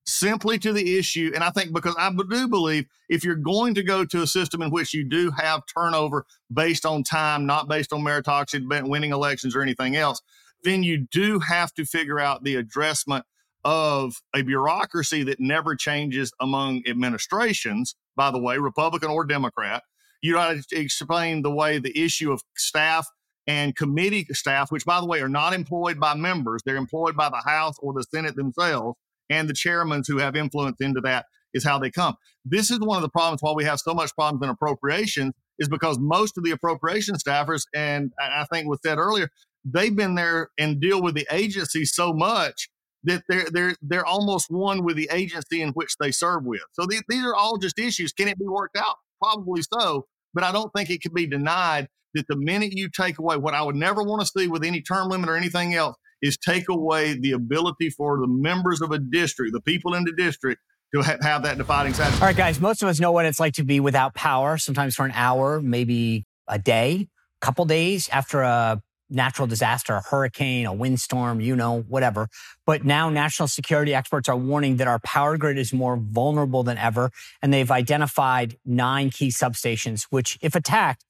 [0.06, 3.84] Simply to the issue, and I think because I do believe if you're going to
[3.84, 7.94] go to a system in which you do have turnover based on time, not based
[7.94, 10.22] on meritocracy, winning elections or anything else,
[10.64, 13.26] then you do have to figure out the addressment
[13.64, 19.84] of a bureaucracy that never changes among administrations, by the way, Republican or Democrat.
[20.22, 23.08] You got to explain the way the issue of staff
[23.46, 26.62] and committee staff, which, by the way, are not employed by members.
[26.66, 28.98] They're employed by the House or the Senate themselves,
[29.30, 32.16] and the chairmen who have influence into that is how they come.
[32.46, 35.70] This is one of the problems why we have so much problems in appropriations is
[35.70, 39.30] because most of the appropriation staffers, and I think was said earlier,
[39.66, 42.70] they've been there and deal with the agency so much
[43.06, 46.62] that they're they're they're almost one with the agency in which they serve with.
[46.74, 48.14] So these, these are all just issues.
[48.14, 48.96] Can it be worked out?
[49.22, 53.20] Probably so, but I don't think it can be denied that the minute you take
[53.20, 55.96] away what I would never want to see with any term limit or anything else
[56.22, 60.14] is take away the ability for the members of a district, the people in the
[60.14, 60.62] district,
[60.94, 62.14] to ha- have that defining side.
[62.14, 64.96] All right, guys, most of us know what it's like to be without power, sometimes
[64.96, 67.08] for an hour, maybe a day,
[67.42, 68.82] couple days after a
[69.14, 72.28] natural disaster, a hurricane, a windstorm, you know, whatever.
[72.66, 76.78] But now national security experts are warning that our power grid is more vulnerable than
[76.78, 77.12] ever.
[77.42, 81.06] And they've identified nine key substations, which, if attacked,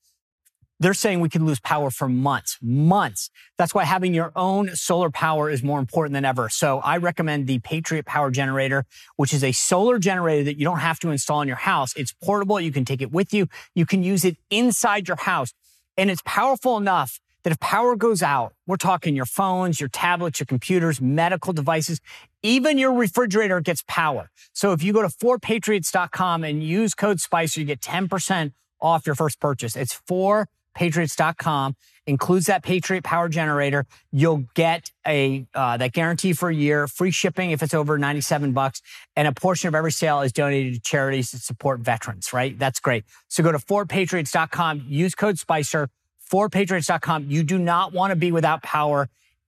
[0.79, 3.29] they're saying we could lose power for months, months.
[3.57, 6.49] That's why having your own solar power is more important than ever.
[6.49, 8.85] So I recommend the Patriot Power Generator,
[9.15, 11.93] which is a solar generator that you don't have to install in your house.
[11.95, 12.59] It's portable.
[12.59, 13.47] You can take it with you.
[13.75, 15.53] You can use it inside your house
[15.97, 20.39] and it's powerful enough that if power goes out, we're talking your phones, your tablets,
[20.39, 21.99] your computers, medical devices,
[22.41, 24.29] even your refrigerator gets power.
[24.53, 29.15] So if you go to 4patriots.com and use code SPICER, you get 10% off your
[29.15, 29.75] first purchase.
[29.75, 31.75] It's 4 patriots.com
[32.05, 33.85] includes that Patriot Power Generator.
[34.11, 38.51] You'll get a uh, that guarantee for a year, free shipping if it's over 97
[38.51, 38.81] bucks,
[39.15, 42.57] and a portion of every sale is donated to charities that support veterans, right?
[42.57, 43.05] That's great.
[43.29, 45.89] So go to 4patriots.com, use code SPICER,
[46.33, 47.29] 4patriots.com.
[47.29, 49.07] You do not want to be without power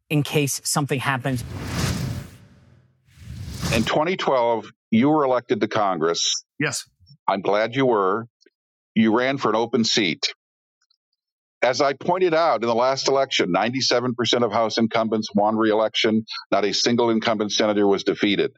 [0.09, 1.43] in case something happens.
[3.73, 6.45] In 2012, you were elected to Congress.
[6.59, 6.87] Yes.
[7.27, 8.27] I'm glad you were.
[8.93, 10.33] You ran for an open seat.
[11.63, 16.23] As I pointed out in the last election, 97% of House incumbents won re-election.
[16.51, 18.51] Not a single incumbent senator was defeated.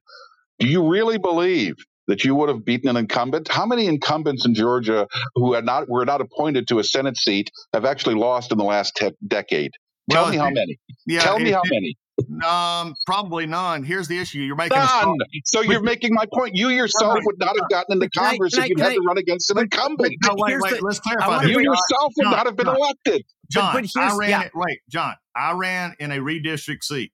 [0.59, 1.75] Do you really believe
[2.07, 3.47] that you would have beaten an incumbent?
[3.49, 7.51] How many incumbents in Georgia who had not were not appointed to a Senate seat
[7.73, 9.71] have actually lost in the last te- decade?
[10.09, 10.79] Tell well, me how many.
[11.05, 11.95] Yeah, Tell me how many.
[12.43, 13.83] Um, probably none.
[13.83, 15.17] Here's the issue: you're making none.
[15.45, 16.55] So you're making my point.
[16.55, 19.59] You yourself would not have gotten into Congress if you had to run against an
[19.59, 20.15] incumbent.
[20.23, 20.79] No, wait, wait.
[20.79, 21.43] The, let's clarify.
[21.43, 23.23] You yourself would John, not have been John, elected.
[23.51, 24.29] John, but, but I ran.
[24.29, 24.41] Yeah.
[24.43, 27.11] It, wait, John, I ran in a redistrict seat.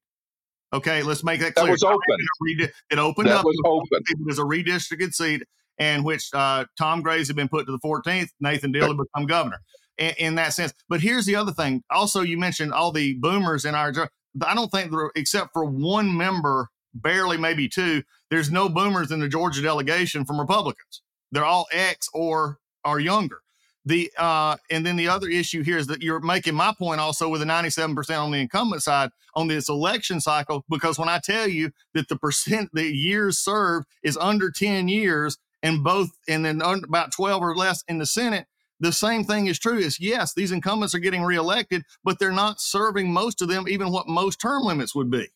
[0.73, 1.67] Okay, let's make that clear.
[1.67, 2.71] That was open.
[2.89, 3.45] It opened that up.
[3.45, 4.03] Was open.
[4.07, 5.43] It was a redistricted seat,
[5.77, 8.29] and which uh, Tom Graves had been put to the 14th.
[8.39, 9.59] Nathan Deal had become governor.
[9.99, 11.83] In, in, that sense, but here's the other thing.
[11.91, 13.93] Also, you mentioned all the boomers in our
[14.41, 18.01] I don't think except for one member barely maybe two.
[18.31, 21.03] There's no boomers in the Georgia delegation from Republicans.
[21.31, 23.42] They're all X or are younger.
[23.85, 27.27] The uh, and then the other issue here is that you're making my point also
[27.27, 31.47] with the 97% on the incumbent side on this election cycle because when I tell
[31.47, 36.61] you that the percent the years served is under 10 years and both and then
[36.61, 38.47] about 12 or less in the Senate,
[38.79, 42.61] the same thing is true is yes, these incumbents are getting reelected, but they're not
[42.61, 45.27] serving most of them even what most term limits would be.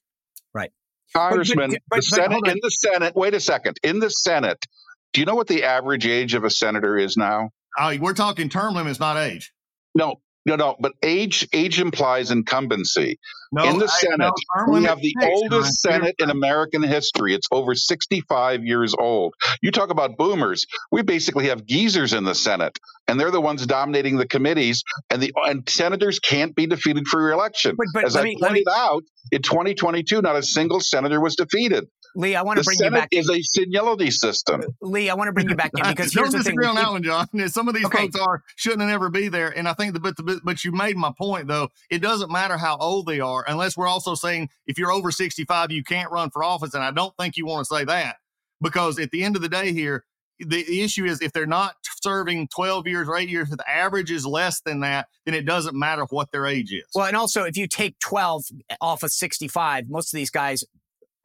[0.54, 0.72] Right.
[1.14, 3.78] Congressman, but, but, but, the Senate in the Senate, wait a second.
[3.84, 4.66] In the Senate,
[5.12, 7.52] do you know what the average age of a senator is now?
[7.78, 9.54] Uh, we're talking term limits, not age.
[9.94, 10.16] No,
[10.48, 10.76] no, no.
[10.80, 13.20] But age age implies incumbency.
[13.52, 17.34] No, in the I, Senate, no, we have the oldest Senate in American history.
[17.34, 19.36] It's over 65 years old.
[19.62, 20.66] You talk about boomers.
[20.92, 24.84] We basically have geezers in the Senate, and they're the ones dominating the committees.
[25.10, 27.76] And the and senators can't be defeated for reelection.
[27.78, 31.36] But, but As I me, pointed me, out, in 2022, not a single senator was
[31.36, 31.86] defeated.
[32.18, 33.10] Leigh, I want to bring Senate you back.
[33.12, 34.64] Is a seniority system.
[34.82, 36.60] Leigh, I want to bring you back in because here's Don't the thing.
[36.66, 37.28] on that one, John.
[37.50, 38.00] Some of these okay.
[38.00, 40.98] folks are shouldn't ever be there, and I think the but the, but you made
[40.98, 41.70] my point though.
[41.92, 45.72] It doesn't matter how old they are, unless we're also saying if you're over 65,
[45.72, 48.16] you can't run for office, and I don't think you want to say that
[48.62, 50.04] because at the end of the day, here
[50.40, 53.70] the, the issue is if they're not serving 12 years or eight years, if the
[53.70, 56.86] average is less than that, then it doesn't matter what their age is.
[56.94, 58.46] Well, and also if you take 12
[58.82, 60.64] off of 65, most of these guys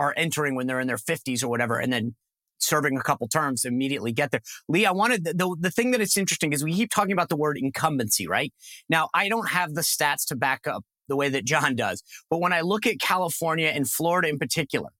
[0.02, 2.16] are entering when they're in their 50s or whatever, and then
[2.58, 4.40] serving a couple terms immediately get there.
[4.68, 7.28] Leigh, I wanted the, the, the thing that it's interesting is we keep talking about
[7.28, 8.52] the word incumbency, right?
[8.88, 12.40] Now, I don't have the stats to back up the way that John does, but
[12.40, 14.90] when I look at California and Florida in particular,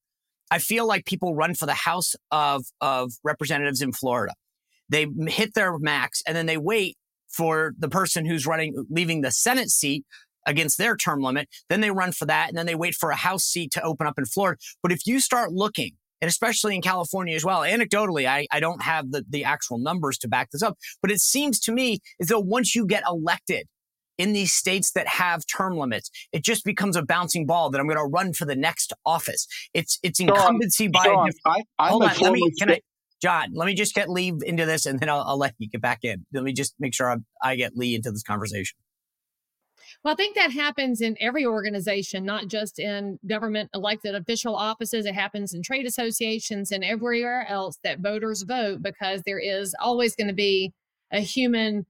[0.51, 4.33] I feel like people run for the House of, of Representatives in Florida.
[4.89, 6.97] They hit their max and then they wait
[7.29, 10.05] for the person who's running, leaving the Senate seat
[10.45, 11.47] against their term limit.
[11.69, 14.07] Then they run for that and then they wait for a House seat to open
[14.07, 14.59] up in Florida.
[14.81, 18.81] But if you start looking, and especially in California as well, anecdotally, I, I don't
[18.81, 22.27] have the, the actual numbers to back this up, but it seems to me as
[22.27, 23.67] though once you get elected,
[24.17, 27.87] in these states that have term limits, it just becomes a bouncing ball that I'm
[27.87, 29.47] going to run for the next office.
[29.73, 31.03] It's it's incumbency by.
[31.03, 31.31] Sean,
[31.79, 32.51] I, hold on, let me.
[32.59, 32.81] Can I,
[33.21, 35.81] John, let me just get Leigh into this, and then I'll, I'll let you get
[35.81, 36.25] back in.
[36.33, 38.77] Let me just make sure I, I get Leigh into this conversation.
[40.03, 45.05] Well, I think that happens in every organization, not just in government elected official offices.
[45.05, 50.13] It happens in trade associations and everywhere else that voters vote because there is always
[50.13, 50.73] going to be
[51.11, 51.85] a human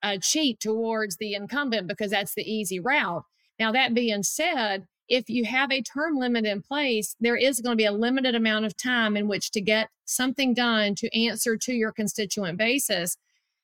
[0.00, 3.24] uh, cheat towards the incumbent because that's the easy route.
[3.58, 7.72] Now, that being said, if you have a term limit in place, there is going
[7.72, 11.56] to be a limited amount of time in which to get something done to answer
[11.56, 13.16] to your constituent basis.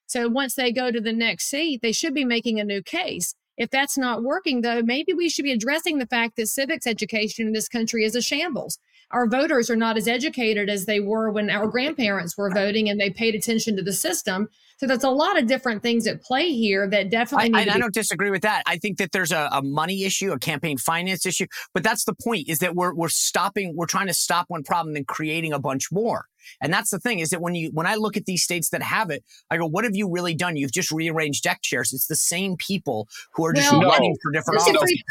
[0.07, 3.37] So once they go to the next seat, they should be making a new case.
[3.57, 7.47] If that's not working, though, maybe we should be addressing the fact that civics education
[7.47, 8.79] in this country is a shambles.
[9.11, 13.01] Our voters are not as educated as they were when our grandparents were voting and
[13.01, 14.49] they paid attention to the system.
[14.79, 17.55] So that's a lot of different things at play here that definitely.
[17.55, 18.62] I, I, I don't disagree with that.
[18.67, 22.15] I think that there's a, a, money issue, a campaign finance issue, but that's the
[22.15, 25.59] point: is that we're we're stopping, we're trying to stop one problem and creating a
[25.59, 26.27] bunch more.
[26.61, 28.83] And that's the thing is that when you when I look at these states that
[28.83, 30.57] have it, I go, what have you really done?
[30.57, 31.95] You've just rearranged deck chairs.
[31.95, 34.17] It's the same people who are just well, running no.
[34.23, 35.03] for different offices.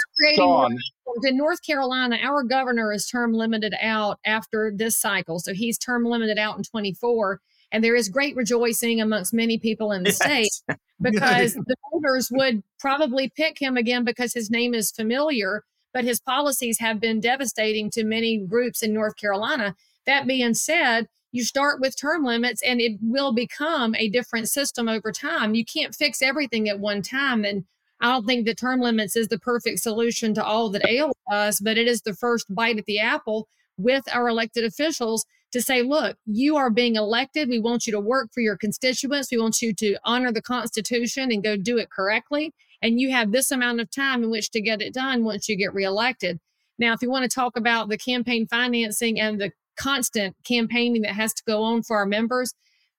[1.23, 6.03] In North Carolina, our governor is term limited out after this cycle, so he's term
[6.05, 7.39] limited out in 24
[7.75, 10.15] and there is great rejoicing amongst many people in the yes.
[10.15, 16.05] state because the voters would probably pick him again because his name is familiar, but
[16.05, 19.75] his policies have been devastating to many groups in North Carolina.
[20.05, 24.87] That being said, you start with term limits and it will become a different system
[24.87, 25.53] over time.
[25.53, 27.43] You can't fix everything at one time.
[27.43, 27.65] And
[27.99, 31.59] I don't think the term limits is the perfect solution to all that ails us,
[31.59, 35.83] but it is the first bite at the apple with our elected officials to say,
[35.83, 37.47] look, you are being elected.
[37.47, 39.31] We want you to work for your constituents.
[39.31, 42.53] We want you to honor the Constitution and go do it correctly.
[42.81, 45.55] And you have this amount of time in which to get it done once you
[45.55, 46.41] get reelected.
[46.77, 51.13] Now, if you want to talk about the campaign financing and the constant campaigning that
[51.13, 52.53] has to go on for our members,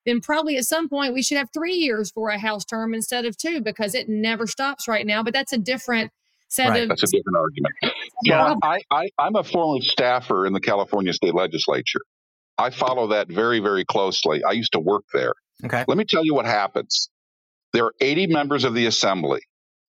[0.07, 3.27] then probably at some point we should have three years for a House term instead
[3.27, 5.23] of two because it never stops right now.
[5.23, 6.11] But that's a different
[6.49, 6.89] set right, of.
[6.89, 7.75] That's a different argument.
[8.25, 12.01] Yeah, I, I, I'm a former staffer in the California state legislature.
[12.59, 14.43] I follow that very, very closely.
[14.43, 15.35] I used to work there.
[15.65, 15.85] Okay.
[15.87, 17.11] Let me tell you what happens.
[17.73, 19.41] There are 80 members of the assembly.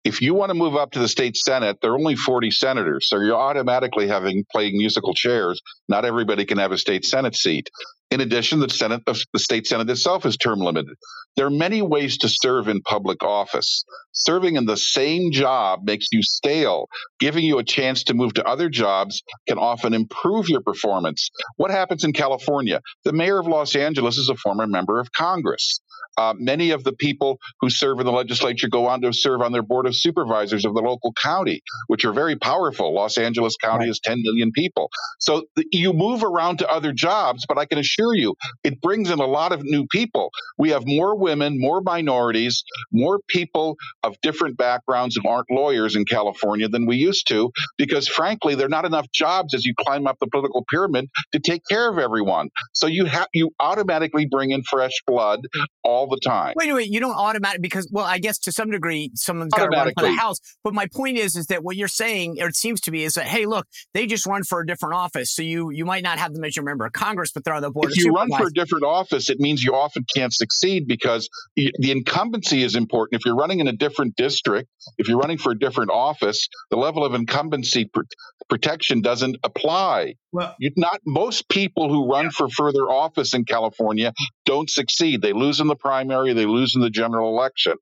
[0.03, 3.07] If you want to move up to the state senate, there are only 40 senators.
[3.07, 5.61] So you're automatically having playing musical chairs.
[5.87, 7.69] Not everybody can have a state senate seat.
[8.09, 10.95] In addition, the Senate, the state Senate itself is term limited.
[11.37, 13.85] There are many ways to serve in public office.
[14.11, 16.87] Serving in the same job makes you stale.
[17.19, 21.29] Giving you a chance to move to other jobs can often improve your performance.
[21.55, 22.81] What happens in California?
[23.05, 25.79] The mayor of Los Angeles is a former member of Congress.
[26.17, 29.51] Uh, many of the people who serve in the legislature go on to serve on
[29.51, 32.93] their board of supervisors of the local county, which are very powerful.
[32.93, 33.91] Los Angeles County right.
[33.91, 34.89] is 10 million people.
[35.19, 39.11] So th- you move around to other jobs, but I can assure you it brings
[39.11, 40.31] in a lot of new people.
[40.59, 46.05] We have more women, more minorities, more people of different backgrounds who aren't lawyers in
[46.05, 50.07] California than we used to, because frankly, there are not enough jobs as you climb
[50.07, 52.49] up the political pyramid to take care of everyone.
[52.73, 55.41] So you have you automatically bring in fresh blood
[55.83, 56.53] all the time.
[56.55, 59.69] Wait, wait, you don't automatically because well, I guess to some degree someone's got to
[59.69, 60.37] run for the house.
[60.63, 63.15] But my point is, is that what you're saying, or it seems to be, is
[63.15, 66.19] that hey, look, they just run for a different office, so you you might not
[66.19, 67.91] have them as your member of Congress, but they're on the board.
[67.91, 71.91] If you run for a different office, it means you often can't succeed because the
[71.91, 73.19] incumbency is important.
[73.19, 76.77] If you're running in a different district, if you're running for a different office, the
[76.77, 78.01] level of incumbency pr-
[78.49, 80.15] protection doesn't apply.
[80.31, 82.31] Well, you, not most people who run yeah.
[82.31, 84.13] for further office in California
[84.51, 85.21] don't succeed.
[85.21, 87.75] They lose in the primary, they lose in the general election.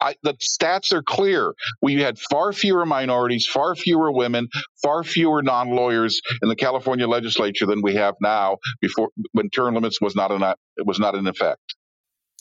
[0.00, 1.52] I, the stats are clear.
[1.82, 4.46] We had far fewer minorities, far fewer women,
[4.80, 8.58] far fewer non-lawyers in the California legislature than we have now.
[8.80, 11.74] Before when term limits was not in it was not in effect.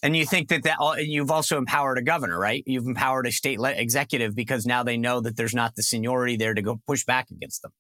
[0.03, 2.61] And you think that that you've also empowered a governor, right?
[2.67, 6.37] You've empowered a state le- executive because now they know that there's not the seniority
[6.37, 7.71] there to go push back against them.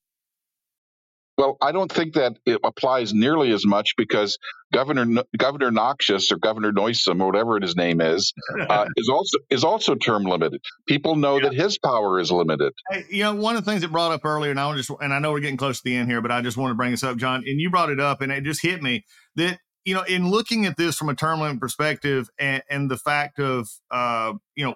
[1.37, 4.37] Well, I don't think that it applies nearly as much because
[4.73, 8.33] Governor Governor Noxious or Governor Noisome or whatever his name is
[8.69, 10.61] uh, is also is also term limited.
[10.87, 11.49] People know yeah.
[11.49, 12.73] that his power is limited.
[12.89, 15.13] Hey, you know, one of the things that brought up earlier, and I just and
[15.13, 16.91] I know we're getting close to the end here, but I just want to bring
[16.91, 19.03] this up, John, and you brought it up, and it just hit me
[19.35, 22.97] that you know, in looking at this from a term limit perspective, and, and the
[22.97, 24.75] fact of uh, you know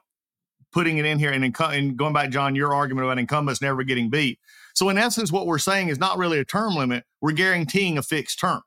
[0.72, 3.84] putting it in here and, inc- and going back, John, your argument about incumbents never
[3.84, 4.40] getting beat.
[4.74, 7.04] So in essence, what we're saying is not really a term limit.
[7.22, 8.62] We're guaranteeing a fixed term.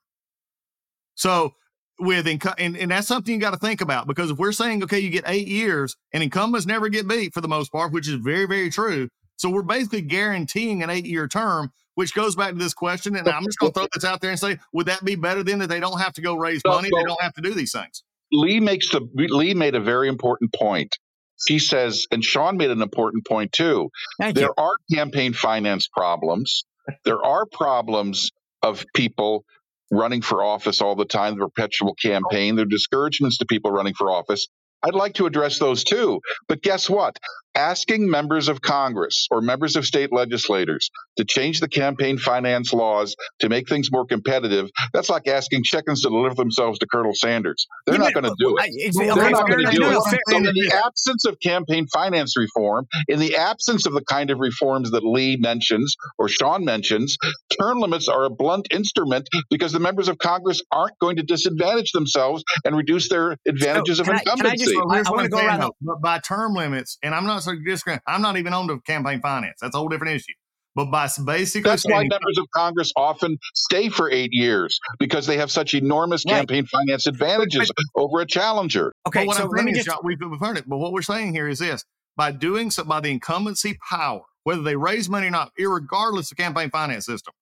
[1.15, 1.53] So
[1.99, 4.83] with inc- and, and that's something you got to think about because if we're saying,
[4.83, 8.09] okay, you get eight years and incumbents never get beat for the most part, which
[8.09, 9.09] is very, very true.
[9.37, 13.17] So we're basically guaranteeing an eight year term, which goes back to this question.
[13.17, 15.43] And I'm just going to throw this out there and say, would that be better
[15.43, 16.89] than that they don't have to go raise money?
[16.95, 18.03] They don't have to do these things.
[18.33, 20.99] Leigh makes the Leigh made a very important point
[21.47, 23.91] he says, and Sean made an important point too.
[24.21, 24.55] Thank there you.
[24.59, 26.65] are campaign finance problems.
[27.05, 28.31] there are problems
[28.63, 29.45] of people
[29.91, 32.57] running for office all the time, the perpetual campaign.
[32.57, 34.49] There are discouragements to people running for office.
[34.83, 36.21] I'd like to address those too.
[36.49, 37.19] But guess what?
[37.55, 43.15] Asking members of Congress or members of state legislators to change the campaign finance laws
[43.41, 47.67] to make things more competitive, that's like asking chickens to deliver themselves to Colonel Sanders.
[47.87, 48.95] They're not going to do it.
[48.95, 50.03] They're okay, not going to do it.
[50.03, 54.39] So in the absence of campaign finance reform, in the absence of the kind of
[54.39, 57.17] reforms that Leigh mentions or Sean mentions,
[57.61, 61.93] term limits are a blunt instrument because the members of Congress aren't going to disadvantage
[61.93, 64.75] themselves and reduce their advantages so of incumbency.
[64.77, 65.71] I, I, I want to go around.
[65.83, 68.01] But by term limits, and I'm not so disagreeing.
[68.07, 69.59] I'm not even on the campaign finance.
[69.61, 70.33] That's a whole different issue.
[70.75, 75.37] But by basically, that's why members of Congress often stay for eight years because they
[75.37, 76.37] have such enormous right.
[76.37, 78.95] campaign finance advantages but, but, over a challenger.
[79.07, 80.03] Okay, what so I'm saying is, just...
[80.03, 80.67] we've, we've heard it.
[80.67, 81.85] But what we're saying here is this:
[82.17, 86.39] by doing so, by the incumbency power, whether they raise money or not, regardless of
[86.39, 87.35] campaign finance system.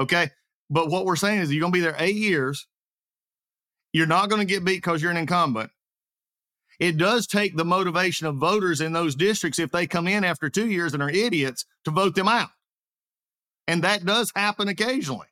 [0.00, 0.30] Okay,
[0.68, 2.66] but what we're saying is you're going to be there eight years.
[3.92, 5.70] You're not going to get beat because you're an incumbent
[6.78, 10.48] it does take the motivation of voters in those districts if they come in after
[10.48, 12.50] two years and are idiots to vote them out.
[13.68, 15.28] And that does happen occasionally.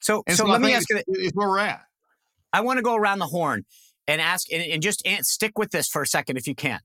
[0.00, 1.82] So, so, so let me ask you, is where we're at.
[2.52, 3.64] I want to go around the horn
[4.06, 6.80] and ask, and, and just stick with this for a second if you can.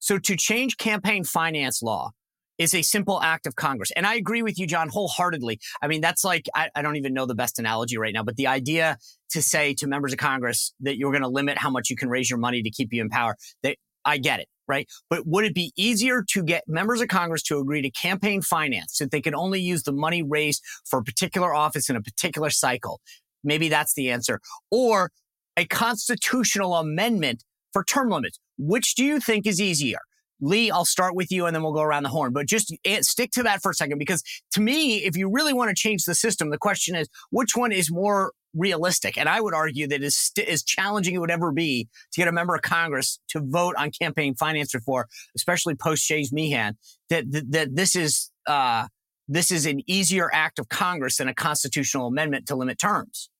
[0.00, 2.12] So, to change campaign finance law,
[2.58, 3.90] is a simple act of Congress.
[3.96, 5.58] And I agree with you, John, wholeheartedly.
[5.82, 8.36] I mean, that's like, I, I don't even know the best analogy right now, but
[8.36, 8.98] the idea
[9.30, 12.08] to say to members of Congress that you're going to limit how much you can
[12.08, 14.48] raise your money to keep you in power, that I get it.
[14.66, 14.88] Right.
[15.10, 18.96] But would it be easier to get members of Congress to agree to campaign finance
[18.96, 22.00] so that they can only use the money raised for a particular office in a
[22.00, 23.02] particular cycle?
[23.42, 24.40] Maybe that's the answer.
[24.70, 25.10] Or
[25.56, 27.44] a constitutional amendment
[27.74, 28.38] for term limits.
[28.56, 29.98] Which do you think is easier?
[30.44, 32.32] Leigh, I'll start with you and then we'll go around the horn.
[32.32, 34.22] But just stick to that for a second because
[34.52, 37.72] to me, if you really want to change the system, the question is which one
[37.72, 39.18] is more realistic.
[39.18, 42.28] And I would argue that is st- as challenging it would ever be to get
[42.28, 46.76] a member of Congress to vote on campaign finance reform, especially post Shays Meehan,
[47.08, 48.86] that, that, that this is, uh,
[49.26, 53.30] this is an easier act of Congress than a constitutional amendment to limit terms.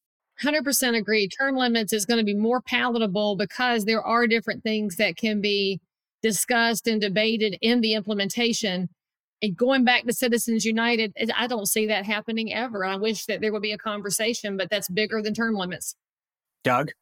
[0.42, 1.28] 100% agree.
[1.28, 5.40] Term limits is going to be more palatable because there are different things that can
[5.40, 5.80] be
[6.24, 8.88] discussed and debated in the implementation.
[9.42, 12.82] And going back to Citizens United, I don't see that happening ever.
[12.84, 15.94] I wish that there would be a conversation, but that's bigger than term limits.
[16.64, 16.92] Doug?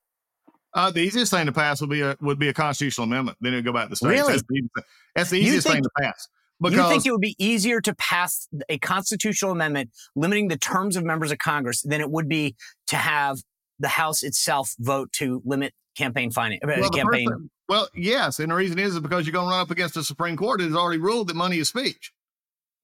[0.74, 3.38] Uh, the easiest thing to pass would be a would be a constitutional amendment.
[3.40, 4.10] Then it would go back to the states.
[4.10, 4.32] Really?
[4.32, 4.82] That's the,
[5.14, 6.28] that's the easiest think, thing to pass.
[6.60, 10.96] Because you think it would be easier to pass a constitutional amendment limiting the terms
[10.96, 12.56] of members of Congress than it would be
[12.88, 13.38] to have
[13.78, 16.60] the House itself vote to limit campaign finance?
[16.64, 17.28] Uh, well, campaign.
[17.28, 19.94] Thing, well, yes, and the reason is, is because you're going to run up against
[19.94, 20.60] the Supreme Court.
[20.60, 22.12] It has already ruled that money is speech.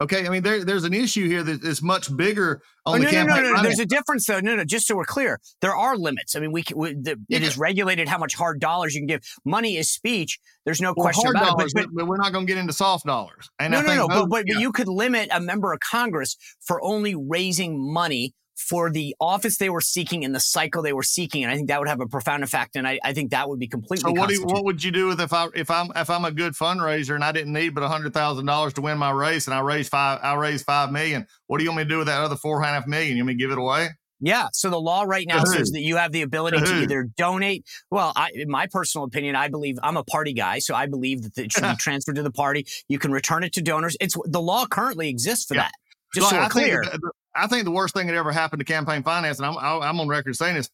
[0.01, 3.05] Okay, I mean there, there's an issue here that is much bigger on oh, the
[3.05, 3.43] no, campaign.
[3.43, 4.41] No, no, no, There's a difference though.
[4.41, 4.65] No, no.
[4.65, 6.35] Just so we're clear, there are limits.
[6.35, 7.37] I mean, we, we the, yeah.
[7.37, 9.21] it is regulated how much hard dollars you can give.
[9.45, 10.39] Money is speech.
[10.65, 11.75] There's no well, question about dollars, it.
[11.75, 13.51] But, but, we're not going to get into soft dollars.
[13.59, 14.09] And no, no, no.
[14.09, 14.55] But, but, yeah.
[14.55, 19.57] but you could limit a member of Congress for only raising money for the office
[19.59, 22.01] they were seeking and the cycle they were seeking, and I think that would have
[22.01, 22.75] a profound effect.
[22.77, 24.13] And I, I think that would be completely.
[24.13, 26.25] So what, do you, what would you do with if I if I'm if I'm
[26.25, 29.47] a good fundraiser and I didn't need but hundred thousand dollars to win my race
[29.47, 31.27] and I raised five I raised five million?
[31.47, 33.17] What do you want me to do with that other four and a half million?
[33.17, 33.89] You want me to give it away?
[34.21, 34.49] Yeah.
[34.53, 37.65] So the law right now says that you have the ability to either donate.
[37.91, 41.23] Well, I, in my personal opinion, I believe I'm a party guy, so I believe
[41.23, 42.67] that it should be transferred to the party.
[42.89, 43.97] You can return it to donors.
[44.01, 45.63] It's the law currently exists for yeah.
[45.63, 45.73] that.
[46.15, 46.83] Just so, so we're clear.
[46.83, 50.01] The, I think the worst thing that ever happened to campaign finance, and I'm I'm
[50.01, 50.71] on record saying this,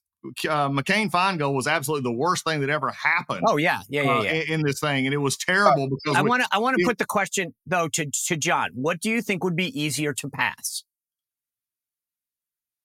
[0.49, 3.43] uh, McCain Feingold was absolutely the worst thing that ever happened.
[3.47, 4.31] Oh yeah, yeah, yeah, yeah.
[4.31, 6.79] Uh, in, in, this thing, and it was terrible because I want to I want
[6.79, 8.71] to put the question though to to John.
[8.75, 10.85] What do you think would be easier to pass?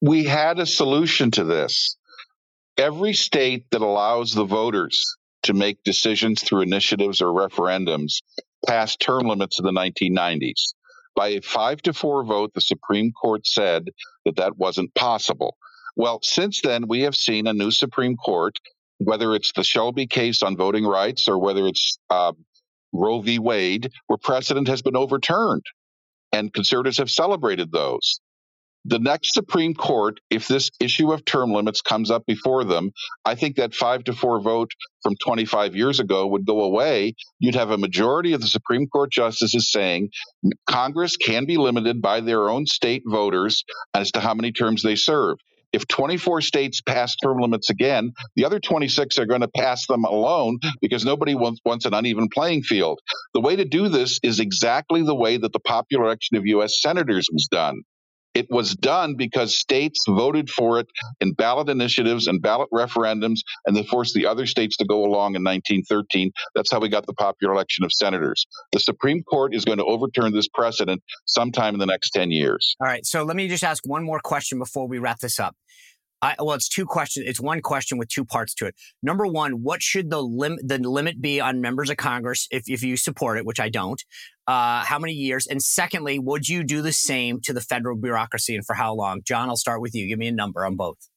[0.01, 1.97] We had a solution to this.
[2.77, 8.21] Every state that allows the voters to make decisions through initiatives or referendums
[8.65, 10.73] passed term limits in the 1990s.
[11.19, 13.89] By a five to four vote, the Supreme Court said
[14.23, 15.57] that that wasn't possible.
[15.97, 18.57] Well, since then, we have seen a new Supreme Court,
[18.99, 22.31] whether it's the Shelby case on voting rights or whether it's uh,
[22.93, 23.37] Roe v.
[23.37, 25.65] Wade, where precedent has been overturned.
[26.31, 28.21] And conservatives have celebrated those
[28.89, 32.91] the next Supreme Court, if this issue of term limits comes up before them,
[33.23, 34.71] I think that five to four vote
[35.03, 37.13] from 25 years ago would go away.
[37.39, 40.09] You'd have a majority of the Supreme Court justices saying
[40.67, 43.63] Congress can be limited by their own state voters
[43.93, 45.37] as to how many terms they serve.
[45.71, 50.03] If 24 states pass term limits again, the other 26 are going to pass them
[50.03, 52.99] alone because nobody wants, wants an uneven playing field.
[53.35, 56.81] The way to do this is exactly the way that the popular election of U.S.
[56.81, 57.83] senators was done.
[58.33, 60.87] It was done because states voted for it
[61.19, 65.35] in ballot initiatives and ballot referendums, and they forced the other states to go along
[65.35, 66.31] in 1913.
[66.55, 68.45] That's how we got the popular election of senators.
[68.71, 72.75] The Supreme Court is going to overturn this precedent sometime in the next 10 years.
[72.79, 73.05] All right.
[73.05, 75.55] So let me just ask one more question before we wrap this up.
[76.21, 77.25] I, well, it's two questions.
[77.27, 78.75] It's one question with two parts to it.
[79.01, 82.83] Number one, what should the limit the limit be on members of Congress if, if
[82.83, 84.03] you support it, which I don't?
[84.47, 85.47] Uh, how many years?
[85.47, 89.21] And secondly, would you do the same to the federal bureaucracy and for how long?
[89.25, 90.07] John, I'll start with you.
[90.07, 91.08] Give me a number on both.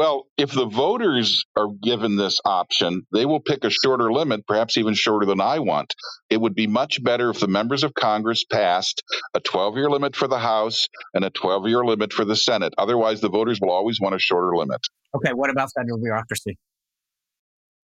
[0.00, 4.78] Well, if the voters are given this option, they will pick a shorter limit, perhaps
[4.78, 5.94] even shorter than I want.
[6.30, 9.02] It would be much better if the members of Congress passed
[9.34, 12.72] a 12 year limit for the House and a 12 year limit for the Senate.
[12.78, 14.80] Otherwise, the voters will always want a shorter limit.
[15.14, 16.56] Okay, what about federal bureaucracy?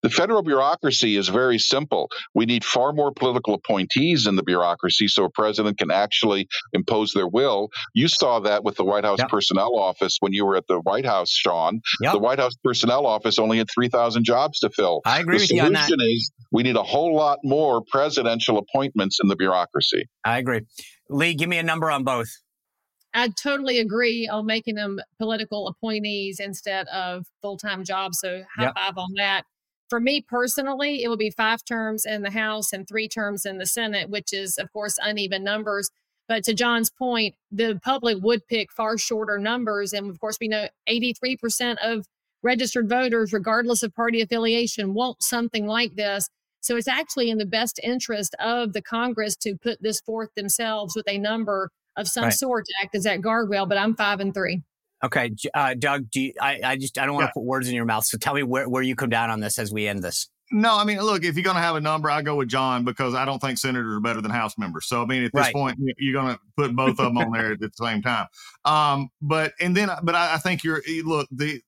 [0.03, 2.11] The federal bureaucracy is very simple.
[2.34, 7.12] We need far more political appointees in the bureaucracy so a president can actually impose
[7.12, 7.68] their will.
[7.94, 9.28] You saw that with the White House yep.
[9.28, 11.80] Personnel Office when you were at the White House, Sean.
[12.00, 12.12] Yep.
[12.12, 15.03] The White House Personnel Office only had 3,000 jobs to fill.
[15.05, 15.82] I agree the with you on that.
[15.82, 20.09] The solution is we need a whole lot more presidential appointments in the bureaucracy.
[20.24, 20.62] I agree.
[21.09, 22.28] Leigh, give me a number on both.
[23.14, 28.18] I totally agree on making them political appointees instead of full time jobs.
[28.20, 28.74] So high yep.
[28.74, 29.44] five on that
[29.93, 33.59] for me personally, it will be five terms in the House and three terms in
[33.59, 35.90] the Senate, which is, of course, uneven numbers.
[36.28, 39.93] But to John's point, the public would pick far shorter numbers.
[39.93, 42.07] And of course, we know 83% of
[42.43, 46.26] registered voters, regardless of party affiliation, want something like this.
[46.62, 50.97] So it's actually in the best interest of the Congress to put this forth themselves
[50.97, 51.68] with a number
[51.99, 52.32] of some right.
[52.32, 53.68] sort to act as that guardrail.
[53.68, 54.62] But I'm five and three.
[55.05, 57.32] Okay, uh, Doug, do you, I, I just I don't want to yeah.
[57.34, 58.05] put words in your mouth.
[58.05, 60.28] So tell me where, where you come down on this as we end this.
[60.53, 62.84] No, I mean, look, if you're going to have a number, I go with John
[62.84, 64.86] because I don't think senators are better than House members.
[64.86, 65.53] So, I mean, at this right.
[65.53, 68.26] point, you're going to put both of them on there at the same time.
[68.66, 71.61] Um, but and then, but I, I think you're look the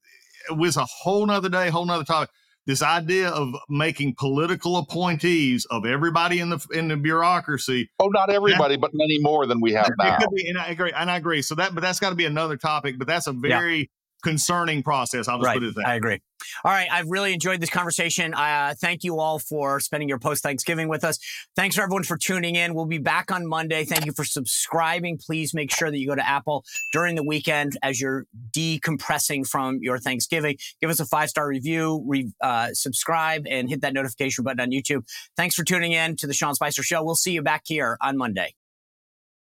[0.51, 2.31] it was a whole nother day, whole nother topic.
[2.67, 7.91] This idea of making political appointees of everybody in the in the bureaucracy.
[7.99, 10.19] Oh, not everybody, that, but many more than we have now.
[10.35, 10.93] Be, and I agree.
[10.93, 11.43] And I agree.
[11.43, 12.99] So that, but that's got to be another topic.
[12.99, 13.85] But that's a very yeah
[14.25, 15.29] concerning process.
[15.29, 15.55] I'll just right.
[15.55, 15.87] put it that.
[15.87, 16.21] I agree.
[16.65, 16.89] All right.
[16.91, 18.35] I've really enjoyed this conversation.
[18.35, 21.19] Uh, thank you all for spending your post Thanksgiving with us.
[21.57, 22.75] Thanks for everyone for tuning in.
[22.75, 23.85] We'll be back on Monday.
[23.85, 25.19] Thank you for subscribing.
[25.19, 29.79] Please make sure that you go to Apple during the weekend as you're decompressing from
[29.81, 30.57] your Thanksgiving.
[30.81, 34.71] Give us a five star review, re- uh, subscribe, and hit that notification button on
[34.71, 35.07] YouTube.
[35.37, 37.03] Thanks for tuning in to the Sean Spicer Show.
[37.03, 38.55] We'll see you back here on Monday.